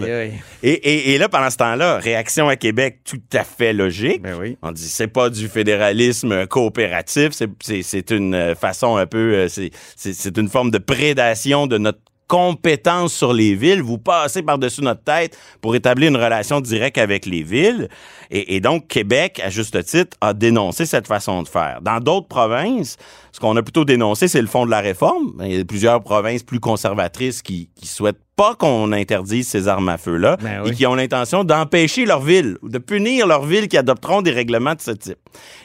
Et, 0.63 0.69
et- 0.71 1.13
et 1.13 1.17
là, 1.17 1.27
pendant 1.27 1.49
ce 1.49 1.57
temps-là, 1.57 1.97
réaction 1.97 2.47
à 2.47 2.55
Québec 2.55 2.99
tout 3.03 3.19
à 3.33 3.43
fait 3.43 3.73
logique. 3.73 4.21
Ben 4.21 4.37
oui. 4.39 4.57
On 4.61 4.71
dit 4.71 4.87
c'est 4.87 5.07
pas 5.07 5.29
du 5.29 5.47
fédéralisme 5.47 6.45
coopératif, 6.47 7.24
c'est- 7.33 8.11
une 8.11 8.33
euh, 8.33 8.55
façon 8.55 8.97
un 8.97 9.05
peu, 9.05 9.33
euh, 9.33 9.47
c'est- 9.47 10.37
une 10.37 10.49
forme 10.49 10.71
de 10.71 10.77
prédation 10.77 11.67
de 11.67 11.77
notre 11.77 11.99
compétence 12.27 13.13
sur 13.13 13.33
les 13.33 13.53
villes. 13.53 13.81
Vous 13.83 13.99
passez 13.99 14.41
par-dessus 14.41 14.81
notre 14.81 15.03
tête 15.03 15.37
pour 15.61 15.75
établir 15.75 16.09
une 16.09 16.17
relation 16.17 16.59
directe 16.59 16.97
avec 16.97 17.25
les 17.27 17.43
villes. 17.43 17.87
Et, 18.31 18.59
donc, 18.59 18.87
Québec, 18.87 19.39
à 19.43 19.49
juste 19.51 19.83
titre, 19.85 20.17
a 20.21 20.33
dénoncé 20.33 20.87
cette 20.87 21.05
façon 21.05 21.43
de 21.43 21.47
faire. 21.47 21.79
Dans 21.83 21.99
d'autres 21.99 22.27
provinces, 22.27 22.97
ce 23.31 23.39
qu'on 23.39 23.55
a 23.55 23.61
plutôt 23.61 23.85
dénoncé, 23.85 24.27
c'est 24.27 24.41
le 24.41 24.47
fond 24.47 24.65
de 24.65 24.71
la 24.71 24.81
réforme. 24.81 25.33
Il 25.43 25.55
y 25.55 25.59
a 25.59 25.65
plusieurs 25.65 26.01
provinces 26.01 26.41
plus 26.41 26.59
conservatrices 26.59 27.43
qui 27.43 27.69
souhaitent 27.83 28.24
pas 28.35 28.55
qu'on 28.55 28.91
interdise 28.91 29.47
ces 29.47 29.67
armes 29.67 29.89
à 29.89 29.97
feu-là 29.97 30.37
Ben 30.41 30.63
et 30.65 30.69
oui. 30.69 30.75
qui 30.75 30.85
ont 30.85 30.95
l'intention 30.95 31.43
d'empêcher 31.43 32.05
leur 32.05 32.21
ville 32.21 32.57
ou 32.61 32.69
de 32.69 32.77
punir 32.77 33.27
leur 33.27 33.45
ville 33.45 33.67
qui 33.67 33.77
adopteront 33.77 34.21
des 34.21 34.31
règlements 34.31 34.75
de 34.75 34.81
ce 34.81 34.91
type. 34.91 35.17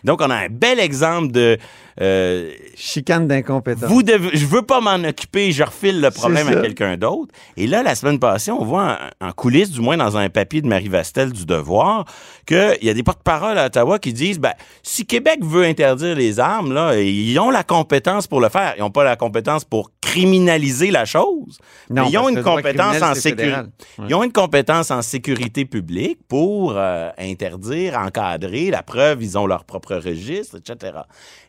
Donc, 0.05 0.21
on 0.21 0.31
a 0.31 0.35
un 0.37 0.49
bel 0.49 0.79
exemple 0.81 1.33
de... 1.33 1.59
euh, 2.01 2.51
Chicane 2.77 3.27
d'incompétence. 3.29 3.89
vous 3.89 4.03
devez, 4.03 4.31
je 4.37 4.47
veux 4.47 4.63
pas 4.63 4.81
m'en 4.81 5.03
occuper, 5.09 5.53
je 5.53 5.63
refile 5.63 6.01
le 6.01 6.11
problème 6.11 6.49
à 6.49 6.55
quelqu'un 6.57 6.97
d'autre. 6.97 7.33
Et 7.57 7.67
là, 7.67 7.83
la 7.83 7.95
semaine 7.95 8.19
passée, 8.19 8.51
on 8.51 8.65
voit 8.65 8.99
en, 9.21 9.29
en 9.29 9.33
coulisses, 9.33 9.71
du 9.71 9.81
moins 9.81 9.97
dans 9.97 10.17
un 10.17 10.29
papier 10.29 10.61
de 10.63 10.67
Marie 10.69 10.89
Vastel 10.89 11.33
du 11.33 11.47
Devoir, 11.47 12.05
qu'il 12.47 12.79
y 12.83 12.89
a 12.91 12.95
des 12.95 13.03
porte-paroles 13.03 13.59
à 13.59 13.67
Ottawa 13.67 13.99
qui 13.99 14.13
disent, 14.13 14.39
ben, 14.39 14.53
si 14.83 15.07
Québec 15.07 15.41
veut 15.43 15.65
interdire 15.65 16.15
les 16.17 16.41
armes, 16.41 16.73
là, 16.73 16.99
ils 17.01 17.39
ont 17.39 17.51
la 17.51 17.63
compétence 17.65 18.27
pour 18.27 18.41
le 18.41 18.49
faire. 18.49 18.75
Ils 18.77 18.81
n'ont 18.81 18.91
pas 18.91 19.05
la 19.05 19.17
compétence 19.17 19.65
pour 19.65 19.91
criminaliser 20.11 20.91
la 20.91 21.05
chose. 21.05 21.59
Non, 21.89 22.05
mais 22.05 22.11
ils 22.11 22.19
ont 22.19 22.29
une 22.29 22.43
compétence 22.43 23.01
en 23.01 23.15
sécurité. 23.15 23.57
Ouais. 23.99 24.07
Ils 24.09 24.15
ont 24.15 24.25
une 24.25 24.33
compétence 24.33 24.91
en 24.91 25.03
sécurité 25.03 25.65
publique 25.65 26.19
pour 26.29 26.75
euh, 26.77 27.11
interdire, 27.19 27.97
encadrer. 27.97 28.71
La 28.71 28.83
preuve, 28.83 29.23
ils 29.23 29.39
ont 29.39 29.47
leur 29.47 29.65
propre 29.65 29.95
registre, 29.97 30.57
etc. 30.59 30.99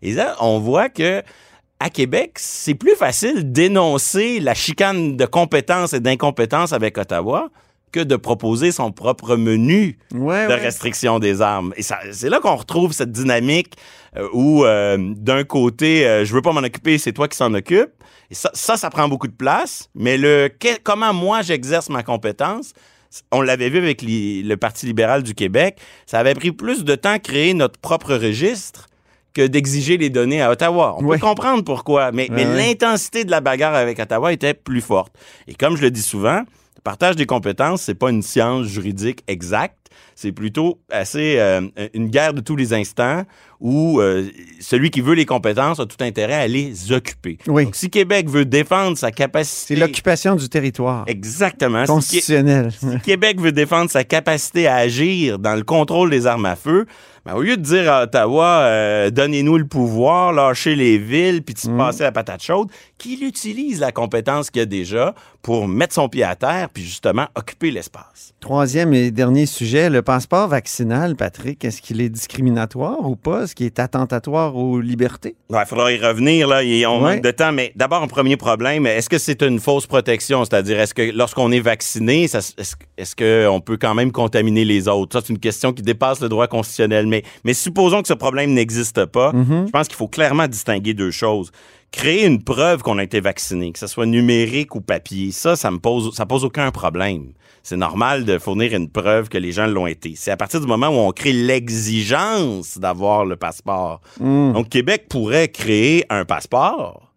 Et 0.01 0.13
là, 0.13 0.35
on 0.39 0.59
voit 0.59 0.89
que 0.89 1.23
à 1.79 1.89
Québec, 1.89 2.33
c'est 2.35 2.75
plus 2.75 2.95
facile 2.95 3.51
d'énoncer 3.51 4.39
la 4.39 4.53
chicane 4.53 5.17
de 5.17 5.25
compétences 5.25 5.93
et 5.93 5.99
d'incompétence 5.99 6.73
avec 6.73 6.97
Ottawa 6.99 7.49
que 7.91 7.99
de 7.99 8.15
proposer 8.15 8.71
son 8.71 8.91
propre 8.91 9.35
menu 9.35 9.97
Ouais, 10.13 10.47
de 10.47 10.53
ouais. 10.53 10.55
restriction 10.55 11.19
des 11.19 11.41
armes. 11.41 11.73
Et 11.77 11.81
c'est 11.83 12.29
là 12.29 12.39
qu'on 12.39 12.55
retrouve 12.55 12.93
cette 12.93 13.11
dynamique 13.11 13.73
euh, 14.17 14.27
où, 14.33 14.63
euh, 14.65 14.97
d'un 14.99 15.43
côté, 15.43 16.05
euh, 16.07 16.25
je 16.25 16.33
veux 16.33 16.41
pas 16.41 16.51
m'en 16.53 16.61
occuper, 16.61 16.97
c'est 16.97 17.13
toi 17.13 17.27
qui 17.27 17.37
s'en 17.37 17.53
occupe. 17.53 17.91
Et 18.29 18.35
ça, 18.35 18.49
ça, 18.53 18.77
ça 18.77 18.89
prend 18.89 19.07
beaucoup 19.09 19.27
de 19.27 19.33
place. 19.35 19.89
Mais 19.95 20.17
le 20.17 20.49
que- 20.49 20.79
comment 20.83 21.13
moi 21.13 21.41
j'exerce 21.41 21.89
ma 21.89 22.01
compétence, 22.03 22.73
on 23.31 23.41
l'avait 23.41 23.69
vu 23.69 23.77
avec 23.79 24.01
le 24.03 24.55
Parti 24.55 24.85
libéral 24.85 25.21
du 25.23 25.33
Québec, 25.35 25.77
ça 26.05 26.19
avait 26.19 26.33
pris 26.33 26.51
plus 26.53 26.85
de 26.85 26.95
temps 26.95 27.11
à 27.11 27.19
créer 27.19 27.53
notre 27.53 27.77
propre 27.79 28.15
registre 28.15 28.87
que 29.33 29.45
d'exiger 29.47 29.97
les 29.97 30.09
données 30.09 30.41
à 30.41 30.49
Ottawa. 30.51 30.95
On 30.97 31.05
Ouais. 31.05 31.17
peut 31.17 31.25
comprendre 31.25 31.63
pourquoi, 31.63 32.11
mais, 32.11 32.27
l'intensité 32.29 33.23
de 33.23 33.31
la 33.31 33.39
bagarre 33.41 33.75
avec 33.75 33.99
Ottawa 33.99 34.31
était 34.33 34.53
plus 34.53 34.81
forte. 34.81 35.13
Et 35.47 35.53
comme 35.53 35.75
je 35.77 35.81
le 35.81 35.91
dis 35.91 36.01
souvent, 36.01 36.41
partage 36.83 37.15
des 37.15 37.25
compétences, 37.25 37.83
c'est 37.83 37.95
pas 37.95 38.09
une 38.09 38.21
science 38.21 38.67
juridique 38.67 39.23
exacte. 39.27 39.77
C'est 40.15 40.31
plutôt 40.31 40.79
assez 40.89 41.37
euh, 41.39 41.67
une 41.93 42.09
guerre 42.09 42.33
de 42.33 42.41
tous 42.41 42.55
les 42.55 42.73
instants 42.73 43.23
où 43.61 44.01
euh, 44.01 44.27
celui 44.59 44.89
qui 44.89 45.01
veut 45.01 45.13
les 45.13 45.25
compétences 45.25 45.79
a 45.79 45.85
tout 45.85 46.03
intérêt 46.03 46.33
à 46.33 46.47
les 46.47 46.91
occuper. 46.91 47.37
Oui. 47.47 47.65
Donc, 47.65 47.75
si 47.75 47.89
Québec 47.91 48.27
veut 48.27 48.43
défendre 48.45 48.97
sa 48.97 49.07
C'est 49.07 49.13
capacité... 49.13 49.75
l'occupation 49.75 50.35
du 50.35 50.49
territoire. 50.49 51.03
Exactement. 51.07 51.85
Constitutionnel. 51.85 52.71
si 52.71 52.99
Québec 53.03 53.39
veut 53.39 53.51
défendre 53.51 53.91
sa 53.91 54.03
capacité 54.03 54.67
à 54.67 54.75
agir 54.77 55.37
dans 55.37 55.55
le 55.55 55.63
contrôle 55.63 56.09
des 56.09 56.25
armes 56.25 56.47
à 56.47 56.55
feu, 56.55 56.87
ben, 57.23 57.35
au 57.35 57.41
lieu 57.43 57.55
de 57.55 57.61
dire 57.61 57.91
à 57.93 58.03
Ottawa, 58.03 58.61
euh, 58.63 59.11
donnez-nous 59.11 59.59
le 59.59 59.67
pouvoir, 59.67 60.33
lâchez 60.33 60.73
les 60.75 60.97
villes, 60.97 61.43
puis 61.43 61.53
de 61.53 61.69
Mm. 61.71 61.77
passer 61.77 62.01
la 62.01 62.11
patate 62.11 62.41
chaude, 62.41 62.69
qu'il 62.97 63.23
utilise 63.23 63.79
la 63.79 63.91
compétence 63.91 64.49
qu'il 64.49 64.63
a 64.63 64.65
déjà 64.65 65.13
pour 65.43 65.67
mettre 65.67 65.93
son 65.93 66.09
pied 66.09 66.23
à 66.23 66.35
terre, 66.35 66.69
puis 66.73 66.81
justement 66.83 67.27
occuper 67.35 67.69
l'espace. 67.69 68.33
Troisième 68.39 68.91
et 68.95 69.11
dernier 69.11 69.45
sujet, 69.45 69.91
le 69.91 70.01
passeport 70.01 70.47
vaccinal, 70.47 71.15
Patrick, 71.15 71.63
est-ce 71.63 71.79
qu'il 71.79 72.01
est 72.01 72.09
discriminatoire 72.09 73.07
ou 73.07 73.15
pas? 73.15 73.45
Est-ce 73.51 73.55
qu'il 73.57 73.65
est 73.65 73.79
attentatoire 73.79 74.55
aux 74.55 74.79
libertés? 74.79 75.35
Il 75.49 75.61
faudra 75.67 75.91
y 75.91 75.97
revenir, 75.97 76.47
là, 76.47 76.63
et 76.63 76.85
on 76.85 77.03
Ouais. 77.03 77.15
manque 77.15 77.21
de 77.25 77.31
temps, 77.31 77.51
mais 77.51 77.73
d'abord, 77.75 78.01
un 78.01 78.07
premier 78.07 78.37
problème, 78.37 78.87
est-ce 78.87 79.09
que 79.09 79.17
c'est 79.17 79.41
une 79.43 79.59
fausse 79.59 79.85
protection? 79.87 80.45
C'est-à-dire, 80.45 80.79
est-ce 80.79 80.93
que 80.93 81.11
lorsqu'on 81.13 81.51
est 81.51 81.59
vacciné, 81.59 82.23
est-ce, 82.23 83.13
qu'on 83.17 83.59
peut 83.59 83.75
quand 83.75 83.93
même 83.93 84.13
contaminer 84.13 84.63
les 84.63 84.87
autres? 84.87 85.19
Ça, 85.19 85.25
c'est 85.25 85.33
une 85.33 85.39
question 85.39 85.73
qui 85.73 85.81
dépasse 85.81 86.21
le 86.21 86.29
droit 86.29 86.47
constitutionnel, 86.47 87.07
mais, 87.07 87.23
mais 87.43 87.53
supposons 87.53 88.01
que 88.01 88.07
ce 88.07 88.13
problème 88.13 88.53
n'existe 88.53 89.03
pas. 89.07 89.33
Mm-hmm. 89.33 89.65
Je 89.65 89.71
pense 89.71 89.87
qu'il 89.89 89.97
faut 89.97 90.07
clairement 90.07 90.47
distinguer 90.47 90.93
deux 90.93 91.11
choses. 91.11 91.51
Créer 91.91 92.25
une 92.25 92.41
preuve 92.41 92.81
qu'on 92.83 92.97
a 92.97 93.03
été 93.03 93.19
vacciné, 93.19 93.71
que 93.73 93.79
ce 93.79 93.87
soit 93.87 94.05
numérique 94.05 94.75
ou 94.75 94.81
papier, 94.81 95.31
ça, 95.31 95.55
ça 95.57 95.69
me 95.71 95.77
pose, 95.77 96.15
ça 96.15 96.25
pose 96.25 96.45
aucun 96.45 96.71
problème. 96.71 97.33
C'est 97.63 97.77
normal 97.77 98.25
de 98.25 98.39
fournir 98.39 98.73
une 98.73 98.89
preuve 98.89 99.29
que 99.29 99.37
les 99.37 99.51
gens 99.51 99.67
l'ont 99.67 99.85
été. 99.87 100.13
C'est 100.15 100.31
à 100.31 100.37
partir 100.37 100.61
du 100.61 100.67
moment 100.67 100.87
où 100.87 100.99
on 101.07 101.11
crée 101.11 101.33
l'exigence 101.33 102.77
d'avoir 102.77 103.25
le 103.25 103.35
passeport. 103.35 104.01
Donc, 104.53 104.69
Québec 104.69 105.07
pourrait 105.09 105.49
créer 105.49 106.05
un 106.09 106.25
passeport, 106.25 107.10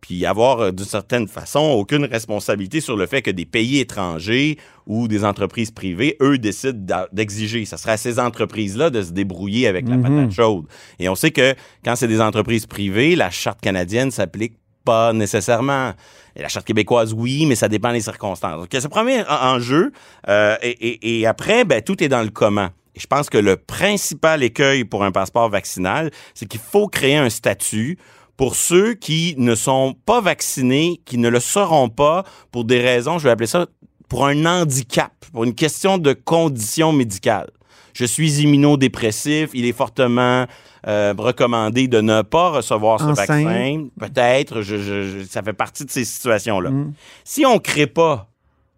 puis 0.00 0.24
avoir, 0.26 0.60
euh, 0.60 0.70
d'une 0.72 0.84
certaine 0.86 1.26
façon, 1.26 1.60
aucune 1.60 2.04
responsabilité 2.04 2.80
sur 2.80 2.96
le 2.96 3.06
fait 3.06 3.22
que 3.22 3.30
des 3.30 3.46
pays 3.46 3.78
étrangers 3.80 4.58
ou 4.86 5.08
des 5.08 5.24
entreprises 5.24 5.70
privées, 5.70 6.16
eux, 6.20 6.38
décident 6.38 7.04
d'exiger. 7.12 7.64
Ça 7.64 7.76
serait 7.76 7.92
à 7.92 7.96
ces 7.96 8.18
entreprises-là 8.20 8.90
de 8.90 9.02
se 9.02 9.10
débrouiller 9.12 9.66
avec 9.66 9.88
la 9.88 9.96
patate 10.02 10.30
chaude. 10.32 10.66
Et 10.98 11.08
on 11.08 11.14
sait 11.14 11.30
que 11.32 11.54
quand 11.84 11.96
c'est 11.96 12.08
des 12.08 12.20
entreprises 12.20 12.66
privées, 12.66 13.16
la 13.16 13.30
charte 13.30 13.60
canadienne 13.60 14.10
s'applique 14.10 14.54
pas 14.84 15.12
nécessairement. 15.12 15.92
Et 16.36 16.42
la 16.42 16.48
charte 16.48 16.66
québécoise, 16.66 17.12
oui, 17.12 17.44
mais 17.46 17.56
ça 17.56 17.66
dépend 17.68 17.92
des 17.92 18.00
circonstances. 18.02 18.60
Donc, 18.60 18.68
il 18.70 18.74
y 18.74 18.78
a 18.78 18.80
ce 18.80 18.86
premier 18.88 19.22
en- 19.22 19.56
enjeu. 19.56 19.90
euh, 20.28 20.56
et, 20.62 20.68
et- 20.70 21.20
et 21.20 21.26
après, 21.26 21.64
ben, 21.64 21.82
tout 21.82 22.00
est 22.04 22.08
dans 22.08 22.22
le 22.22 22.28
comment. 22.30 22.68
Et 22.94 23.00
je 23.00 23.06
pense 23.08 23.28
que 23.28 23.36
le 23.38 23.56
principal 23.56 24.42
écueil 24.44 24.84
pour 24.84 25.02
un 25.02 25.10
passeport 25.10 25.48
vaccinal, 25.50 26.10
c'est 26.34 26.46
qu'il 26.46 26.60
faut 26.60 26.86
créer 26.88 27.16
un 27.16 27.28
statut 27.30 27.98
pour 28.36 28.54
ceux 28.56 28.94
qui 28.94 29.34
ne 29.38 29.54
sont 29.54 29.94
pas 30.04 30.20
vaccinés, 30.20 31.00
qui 31.04 31.18
ne 31.18 31.28
le 31.28 31.40
seront 31.40 31.88
pas 31.88 32.24
pour 32.52 32.64
des 32.64 32.80
raisons, 32.80 33.18
je 33.18 33.24
vais 33.24 33.30
appeler 33.30 33.46
ça, 33.46 33.66
pour 34.08 34.26
un 34.26 34.44
handicap, 34.44 35.12
pour 35.32 35.44
une 35.44 35.54
question 35.54 35.98
de 35.98 36.12
condition 36.12 36.92
médicale. 36.92 37.50
Je 37.94 38.04
suis 38.04 38.42
immunodépressif, 38.42 39.50
il 39.54 39.64
est 39.64 39.72
fortement 39.72 40.46
euh, 40.86 41.14
recommandé 41.18 41.88
de 41.88 42.00
ne 42.00 42.22
pas 42.22 42.50
recevoir 42.50 43.00
ce 43.00 43.06
Enceinte. 43.06 43.26
vaccin. 43.26 43.86
Peut-être, 43.98 44.62
je- 44.62 44.76
je- 44.76 45.02
je- 45.02 45.24
ça 45.24 45.42
fait 45.42 45.52
partie 45.54 45.84
de 45.84 45.90
ces 45.90 46.04
situations-là. 46.04 46.70
Mm. 46.70 46.92
Si 47.24 47.44
on 47.44 47.54
ne 47.54 47.58
crée 47.58 47.88
pas 47.88 48.28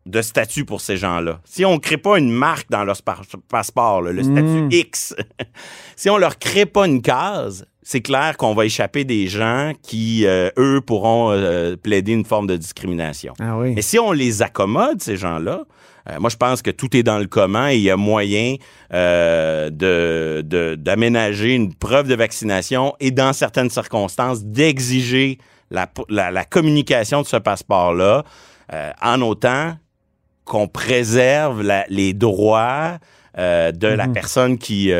de 0.07 0.23
statut 0.23 0.65
pour 0.65 0.81
ces 0.81 0.97
gens-là, 0.97 1.41
si 1.45 1.67
on 1.67 1.75
ne 1.75 1.79
crée 1.79 1.99
pas 1.99 2.19
une 2.19 2.31
marque 2.31 2.71
dans 2.71 2.83
leur 2.85 2.97
passeport, 3.49 4.01
là, 4.01 4.13
le 4.13 4.23
statut 4.23 4.41
Mm. 4.63 4.69
X, 4.73 5.15
si 5.97 6.09
on 6.09 6.17
leur 6.17 6.39
crée 6.39 6.65
pas 6.65 6.87
une 6.87 7.03
case, 7.03 7.67
c'est 7.91 8.03
clair 8.03 8.37
qu'on 8.37 8.53
va 8.55 8.67
échapper 8.67 9.05
des 9.05 9.29
gens 9.29 9.73
qui, 9.83 10.27
euh, 10.27 10.51
eux, 10.59 10.83
pourront 10.83 11.31
euh, 11.33 11.75
plaider 11.75 12.13
une 12.13 12.27
forme 12.27 12.47
de 12.47 12.55
discrimination. 12.59 13.33
Ah 13.41 13.57
oui. 13.57 13.73
Mais 13.75 13.81
si 13.81 13.99
on 13.99 14.13
les 14.13 14.43
accommode, 14.43 15.01
ces 15.01 15.17
gens-là, 15.17 15.63
euh, 16.11 16.17
moi, 16.21 16.29
je 16.29 16.37
pense 16.37 16.61
que 16.61 16.71
tout 16.71 16.95
est 16.95 17.03
dans 17.03 17.19
le 17.19 17.25
comment 17.27 17.67
et 17.69 17.77
il 17.77 17.81
y 17.83 17.91
a 17.91 17.97
moyen 17.97 18.57
de, 18.93 20.75
d'aménager 20.75 21.55
une 21.55 21.73
preuve 21.75 22.09
de 22.09 22.15
vaccination 22.15 22.95
et, 23.01 23.11
dans 23.11 23.33
certaines 23.33 23.71
circonstances, 23.71 24.45
d'exiger 24.45 25.39
la, 25.71 25.87
la- 26.11 26.31
la 26.31 26.45
communication 26.45 27.23
de 27.23 27.27
ce 27.27 27.39
passeport-là 27.39 28.23
en 29.03 29.23
autant 29.23 29.75
qu'on 30.45 30.69
préserve 30.69 31.63
la- 31.63 31.87
les 31.89 32.13
droits 32.13 32.99
de 33.35 33.87
la 33.87 34.07
Mhm. 34.09 34.13
personne 34.13 34.59
qui... 34.59 34.93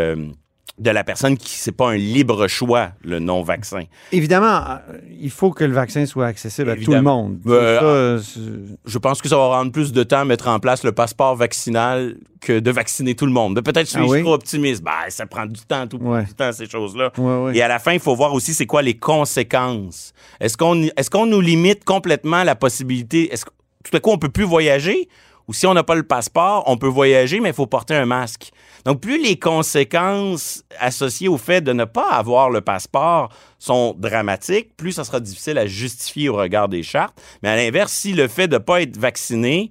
de 0.79 0.91
la 0.91 1.03
personne 1.05 1.37
qui 1.37 1.51
c'est 1.57 1.73
pas 1.73 1.91
un 1.91 1.97
libre 1.97 2.47
choix 2.49 2.91
le 3.03 3.19
non 3.19 3.43
vaccin. 3.43 3.83
Évidemment, 4.13 4.61
euh, 4.67 4.77
il 5.21 5.31
faut 5.31 5.51
que 5.51 5.65
le 5.65 5.73
vaccin 5.75 6.07
soit 6.07 6.27
accessible 6.27 6.71
à 6.71 6.77
tout 6.77 6.91
le 6.93 7.03
monde. 7.03 7.39
Euh, 7.47 8.19
Ça, 8.19 8.25
c'est- 8.35 8.41
Je 8.87 8.99
pense 8.99 9.21
que 9.21 9.29
ça 9.29 9.37
va 9.37 9.49
prendre 9.49 9.73
plus 9.73 9.93
de 9.93 10.03
temps 10.03 10.21
à 10.21 10.25
mettre 10.25 10.49
en 10.49 10.59
place 10.61 10.85
le 10.85 10.93
passeport 10.93 11.35
vaccinal 11.37 12.17
que 12.41 12.61
de 12.61 12.71
vacciner 12.71 13.15
tout 13.17 13.27
le 13.27 13.33
monde. 13.33 13.55
Mais 13.57 13.63
Peut-être 13.63 13.89
suis-je 13.89 14.05
Ah 14.05 14.07
oui? 14.09 14.23
trop 14.23 14.35
optimiste. 14.35 14.83
Ben, 14.85 14.93
ça 15.09 15.27
prend 15.27 15.47
du 15.47 15.61
temps, 15.63 15.87
tout 15.89 15.99
Ouais. 15.99 16.25
du 16.25 16.35
temps, 16.35 16.53
ces 16.53 16.67
choses-là. 16.67 17.11
Ouais, 17.19 17.37
ouais. 17.45 17.57
Et 17.57 17.63
à 17.63 17.69
la 17.69 17.79
fin, 17.81 17.93
il 17.93 18.01
faut 18.01 18.15
voir 18.15 18.33
aussi 18.33 18.55
c'est 18.55 18.67
quoi 18.67 18.83
les 18.83 18.95
conséquences. 18.97 20.13
Est-ce 20.41 20.57
qu'on 20.57 20.83
est 20.83 21.11
qu'on 21.11 21.27
nous 21.27 21.41
limite 21.41 21.85
complètement 21.85 22.45
la 22.45 22.55
possibilité? 22.55 23.33
Est-ce 23.33 23.45
tout 23.85 23.97
à 23.97 24.01
coup, 24.01 24.11
on 24.11 24.19
peut 24.19 24.29
plus 24.29 24.45
voyager? 24.45 25.09
Ou 25.49 25.55
si 25.55 25.67
on 25.67 25.75
n'a 25.75 25.83
pas 25.83 25.95
le 25.95 26.03
passeport, 26.03 26.65
on 26.67 26.77
peut 26.77 26.87
voyager, 26.87 27.41
mais 27.41 27.51
il 27.51 27.55
faut 27.55 27.67
porter 27.67 27.95
un 27.95 28.07
masque. 28.07 28.51
Donc, 28.85 29.01
plus 29.01 29.23
les 29.23 29.39
conséquences 29.39 30.63
associées 30.79 31.29
au 31.29 31.39
fait 31.39 31.63
de 31.63 31.73
ne 31.73 31.85
pas 31.85 32.11
avoir 32.11 32.51
le 32.51 32.61
passeport 32.61 33.31
sont 33.59 33.95
dramatiques, 33.99 34.77
plus 34.77 34.93
ça 34.93 35.05
sera 35.05 35.21
difficile 35.21 35.59
à 35.59 35.67
justifier 35.67 36.29
au 36.29 36.37
regard 36.37 36.69
des 36.69 36.83
chartes. 36.83 37.21
Mais 37.43 37.49
à 37.49 37.57
l'inverse, 37.57 37.93
si 37.93 38.13
le 38.13 38.29
fait 38.29 38.47
de 38.47 38.55
ne 38.55 38.59
pas 38.59 38.83
être 38.83 38.97
vacciné, 38.97 39.71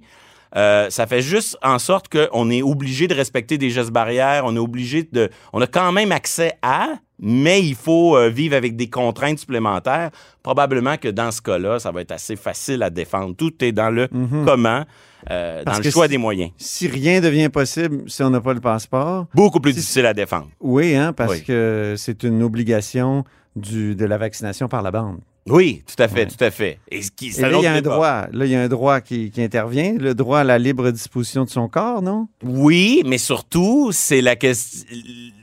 euh, 0.56 0.90
ça 0.90 1.06
fait 1.06 1.22
juste 1.22 1.56
en 1.62 1.78
sorte 1.78 2.06
qu'on 2.08 2.50
est 2.50 2.62
obligé 2.62 3.06
de 3.06 3.14
respecter 3.14 3.58
des 3.58 3.70
gestes 3.70 3.90
barrières, 3.90 4.44
on 4.46 4.56
est 4.56 4.60
obligé 4.60 5.08
de... 5.10 5.30
On 5.52 5.60
a 5.60 5.66
quand 5.66 5.92
même 5.92 6.10
accès 6.10 6.54
à, 6.62 6.94
mais 7.20 7.62
il 7.62 7.74
faut 7.74 8.16
euh, 8.16 8.28
vivre 8.28 8.56
avec 8.56 8.76
des 8.76 8.88
contraintes 8.88 9.38
supplémentaires. 9.38 10.10
Probablement 10.42 10.96
que 10.96 11.08
dans 11.08 11.30
ce 11.30 11.42
cas-là, 11.42 11.78
ça 11.78 11.90
va 11.90 12.00
être 12.00 12.12
assez 12.12 12.36
facile 12.36 12.82
à 12.82 12.90
défendre. 12.90 13.34
Tout 13.36 13.52
est 13.62 13.72
dans 13.72 13.90
le 13.90 14.08
comment, 14.44 14.84
euh, 15.30 15.64
dans 15.64 15.78
le 15.78 15.90
choix 15.90 16.04
si- 16.06 16.10
des 16.10 16.18
moyens. 16.18 16.50
si 16.56 16.88
rien 16.88 17.20
devient 17.20 17.48
possible 17.48 18.02
si 18.08 18.22
on 18.22 18.30
n'a 18.30 18.40
pas 18.40 18.54
le 18.54 18.60
passeport, 18.60 19.26
Beaucoup 19.34 19.60
plus 19.60 19.72
Si- 19.72 19.78
difficile 19.80 20.06
à 20.06 20.14
défendre. 20.14 20.48
oui, 20.60 20.94
hein, 20.94 21.12
parce 21.12 21.32
Oui. 21.32 21.42
que 21.44 21.94
c'est 21.96 22.22
une 22.22 22.42
obligation 22.42 23.24
du, 23.56 23.94
de 23.94 24.04
la 24.04 24.18
vaccination 24.18 24.68
par 24.68 24.82
la 24.82 24.90
bande. 24.90 25.18
Oui, 25.50 25.82
tout 25.86 26.02
à 26.02 26.08
fait, 26.08 26.20
Ouais. 26.20 26.26
tout 26.26 26.44
à 26.44 26.50
fait. 26.50 26.78
Et, 26.90 27.00
qui, 27.16 27.28
Et 27.28 27.40
là, 27.40 27.50
il 27.56 27.62
y 27.62 27.66
a 27.66 27.72
un 27.72 27.80
droit. 27.80 28.26
Là, 28.32 28.44
il 28.44 28.50
y 28.50 28.54
a 28.54 28.60
un 28.60 28.68
droit 28.68 29.00
qui, 29.00 29.30
qui 29.30 29.42
intervient, 29.42 29.94
le 29.98 30.14
droit 30.14 30.40
à 30.40 30.44
la 30.44 30.58
libre 30.58 30.90
disposition 30.90 31.44
de 31.44 31.48
son 31.48 31.68
corps, 31.68 32.02
non? 32.02 32.28
Oui, 32.44 33.02
mais 33.06 33.16
surtout, 33.16 33.88
c'est 33.90 34.20
la 34.20 34.36
question. 34.36 34.84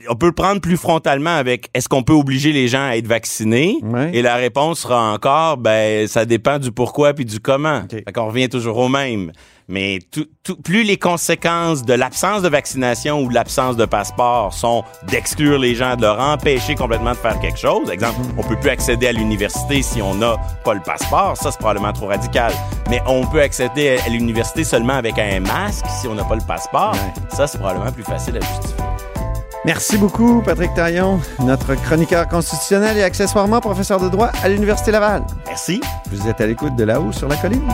On 0.08 0.14
peut 0.14 0.26
le 0.26 0.32
prendre 0.32 0.60
plus 0.60 0.76
frontalement 0.76 1.34
avec 1.36 1.70
est-ce 1.74 1.88
qu'on 1.88 2.04
peut 2.04 2.12
obliger 2.12 2.52
les 2.52 2.68
gens 2.68 2.86
à 2.86 2.96
être 2.96 3.08
vaccinés? 3.08 3.78
Ouais. 3.82 4.12
Et 4.14 4.22
la 4.22 4.36
réponse 4.36 4.78
sera 4.80 5.12
encore, 5.12 5.56
ben, 5.56 6.06
ça 6.06 6.24
dépend 6.24 6.60
du 6.60 6.70
pourquoi 6.70 7.12
puis 7.12 7.24
du 7.24 7.40
comment. 7.40 7.82
Fait 7.90 8.04
qu'on 8.12 8.26
revient 8.28 8.48
toujours 8.48 8.76
au 8.76 8.88
même. 8.88 9.32
Mais 9.68 9.98
tout- 10.12 10.26
tout- 10.44 10.56
plus 10.62 10.84
les 10.84 10.96
conséquences 10.96 11.82
de 11.82 11.92
l'absence 11.92 12.42
de 12.42 12.48
vaccination 12.48 13.20
ou 13.20 13.28
de 13.28 13.34
l'absence 13.34 13.76
de 13.76 13.84
passeport 13.84 14.54
sont 14.54 14.84
d'exclure 15.08 15.58
les 15.58 15.74
gens, 15.74 15.96
de 15.96 16.02
leur 16.02 16.20
empêcher 16.20 16.76
complètement 16.76 17.10
de 17.12 17.16
faire 17.16 17.38
quelque 17.40 17.58
chose. 17.58 17.90
Exemple, 17.90 18.14
on 18.38 18.42
peut 18.42 18.54
plus 18.54 18.70
accéder 18.70 19.08
à 19.08 19.12
l'université 19.12 19.82
si 19.82 20.00
on 20.00 20.14
n'a 20.14 20.36
pas 20.64 20.74
le 20.74 20.80
passeport. 20.80 21.36
Ça, 21.36 21.50
c'est 21.50 21.58
probablement 21.58 21.92
trop 21.92 22.06
radical. 22.06 22.52
Mais 22.90 23.02
on 23.08 23.26
peut 23.26 23.42
accéder 23.42 23.98
à 24.06 24.08
l'université 24.08 24.62
seulement 24.62 24.94
avec 24.94 25.18
un 25.18 25.40
masque 25.40 25.84
si 26.00 26.06
on 26.06 26.14
n'a 26.14 26.24
pas 26.24 26.36
le 26.36 26.46
passeport. 26.46 26.92
Ouais. 26.92 27.36
Ça, 27.36 27.48
c'est 27.48 27.58
probablement 27.58 27.90
plus 27.90 28.04
facile 28.04 28.36
à 28.36 28.40
justifier. 28.40 28.76
Merci 29.64 29.98
beaucoup, 29.98 30.42
Patrick 30.42 30.72
Taillon, 30.74 31.18
notre 31.40 31.74
chroniqueur 31.74 32.28
constitutionnel 32.28 32.96
et 32.98 33.02
accessoirement 33.02 33.58
professeur 33.60 33.98
de 33.98 34.08
droit 34.08 34.30
à 34.44 34.48
l'Université 34.48 34.92
Laval. 34.92 35.24
Merci. 35.44 35.80
Vous 36.12 36.28
êtes 36.28 36.40
à 36.40 36.46
l'écoute 36.46 36.76
de 36.76 36.84
là-haut 36.84 37.10
sur 37.10 37.26
la 37.26 37.34
colline. 37.34 37.66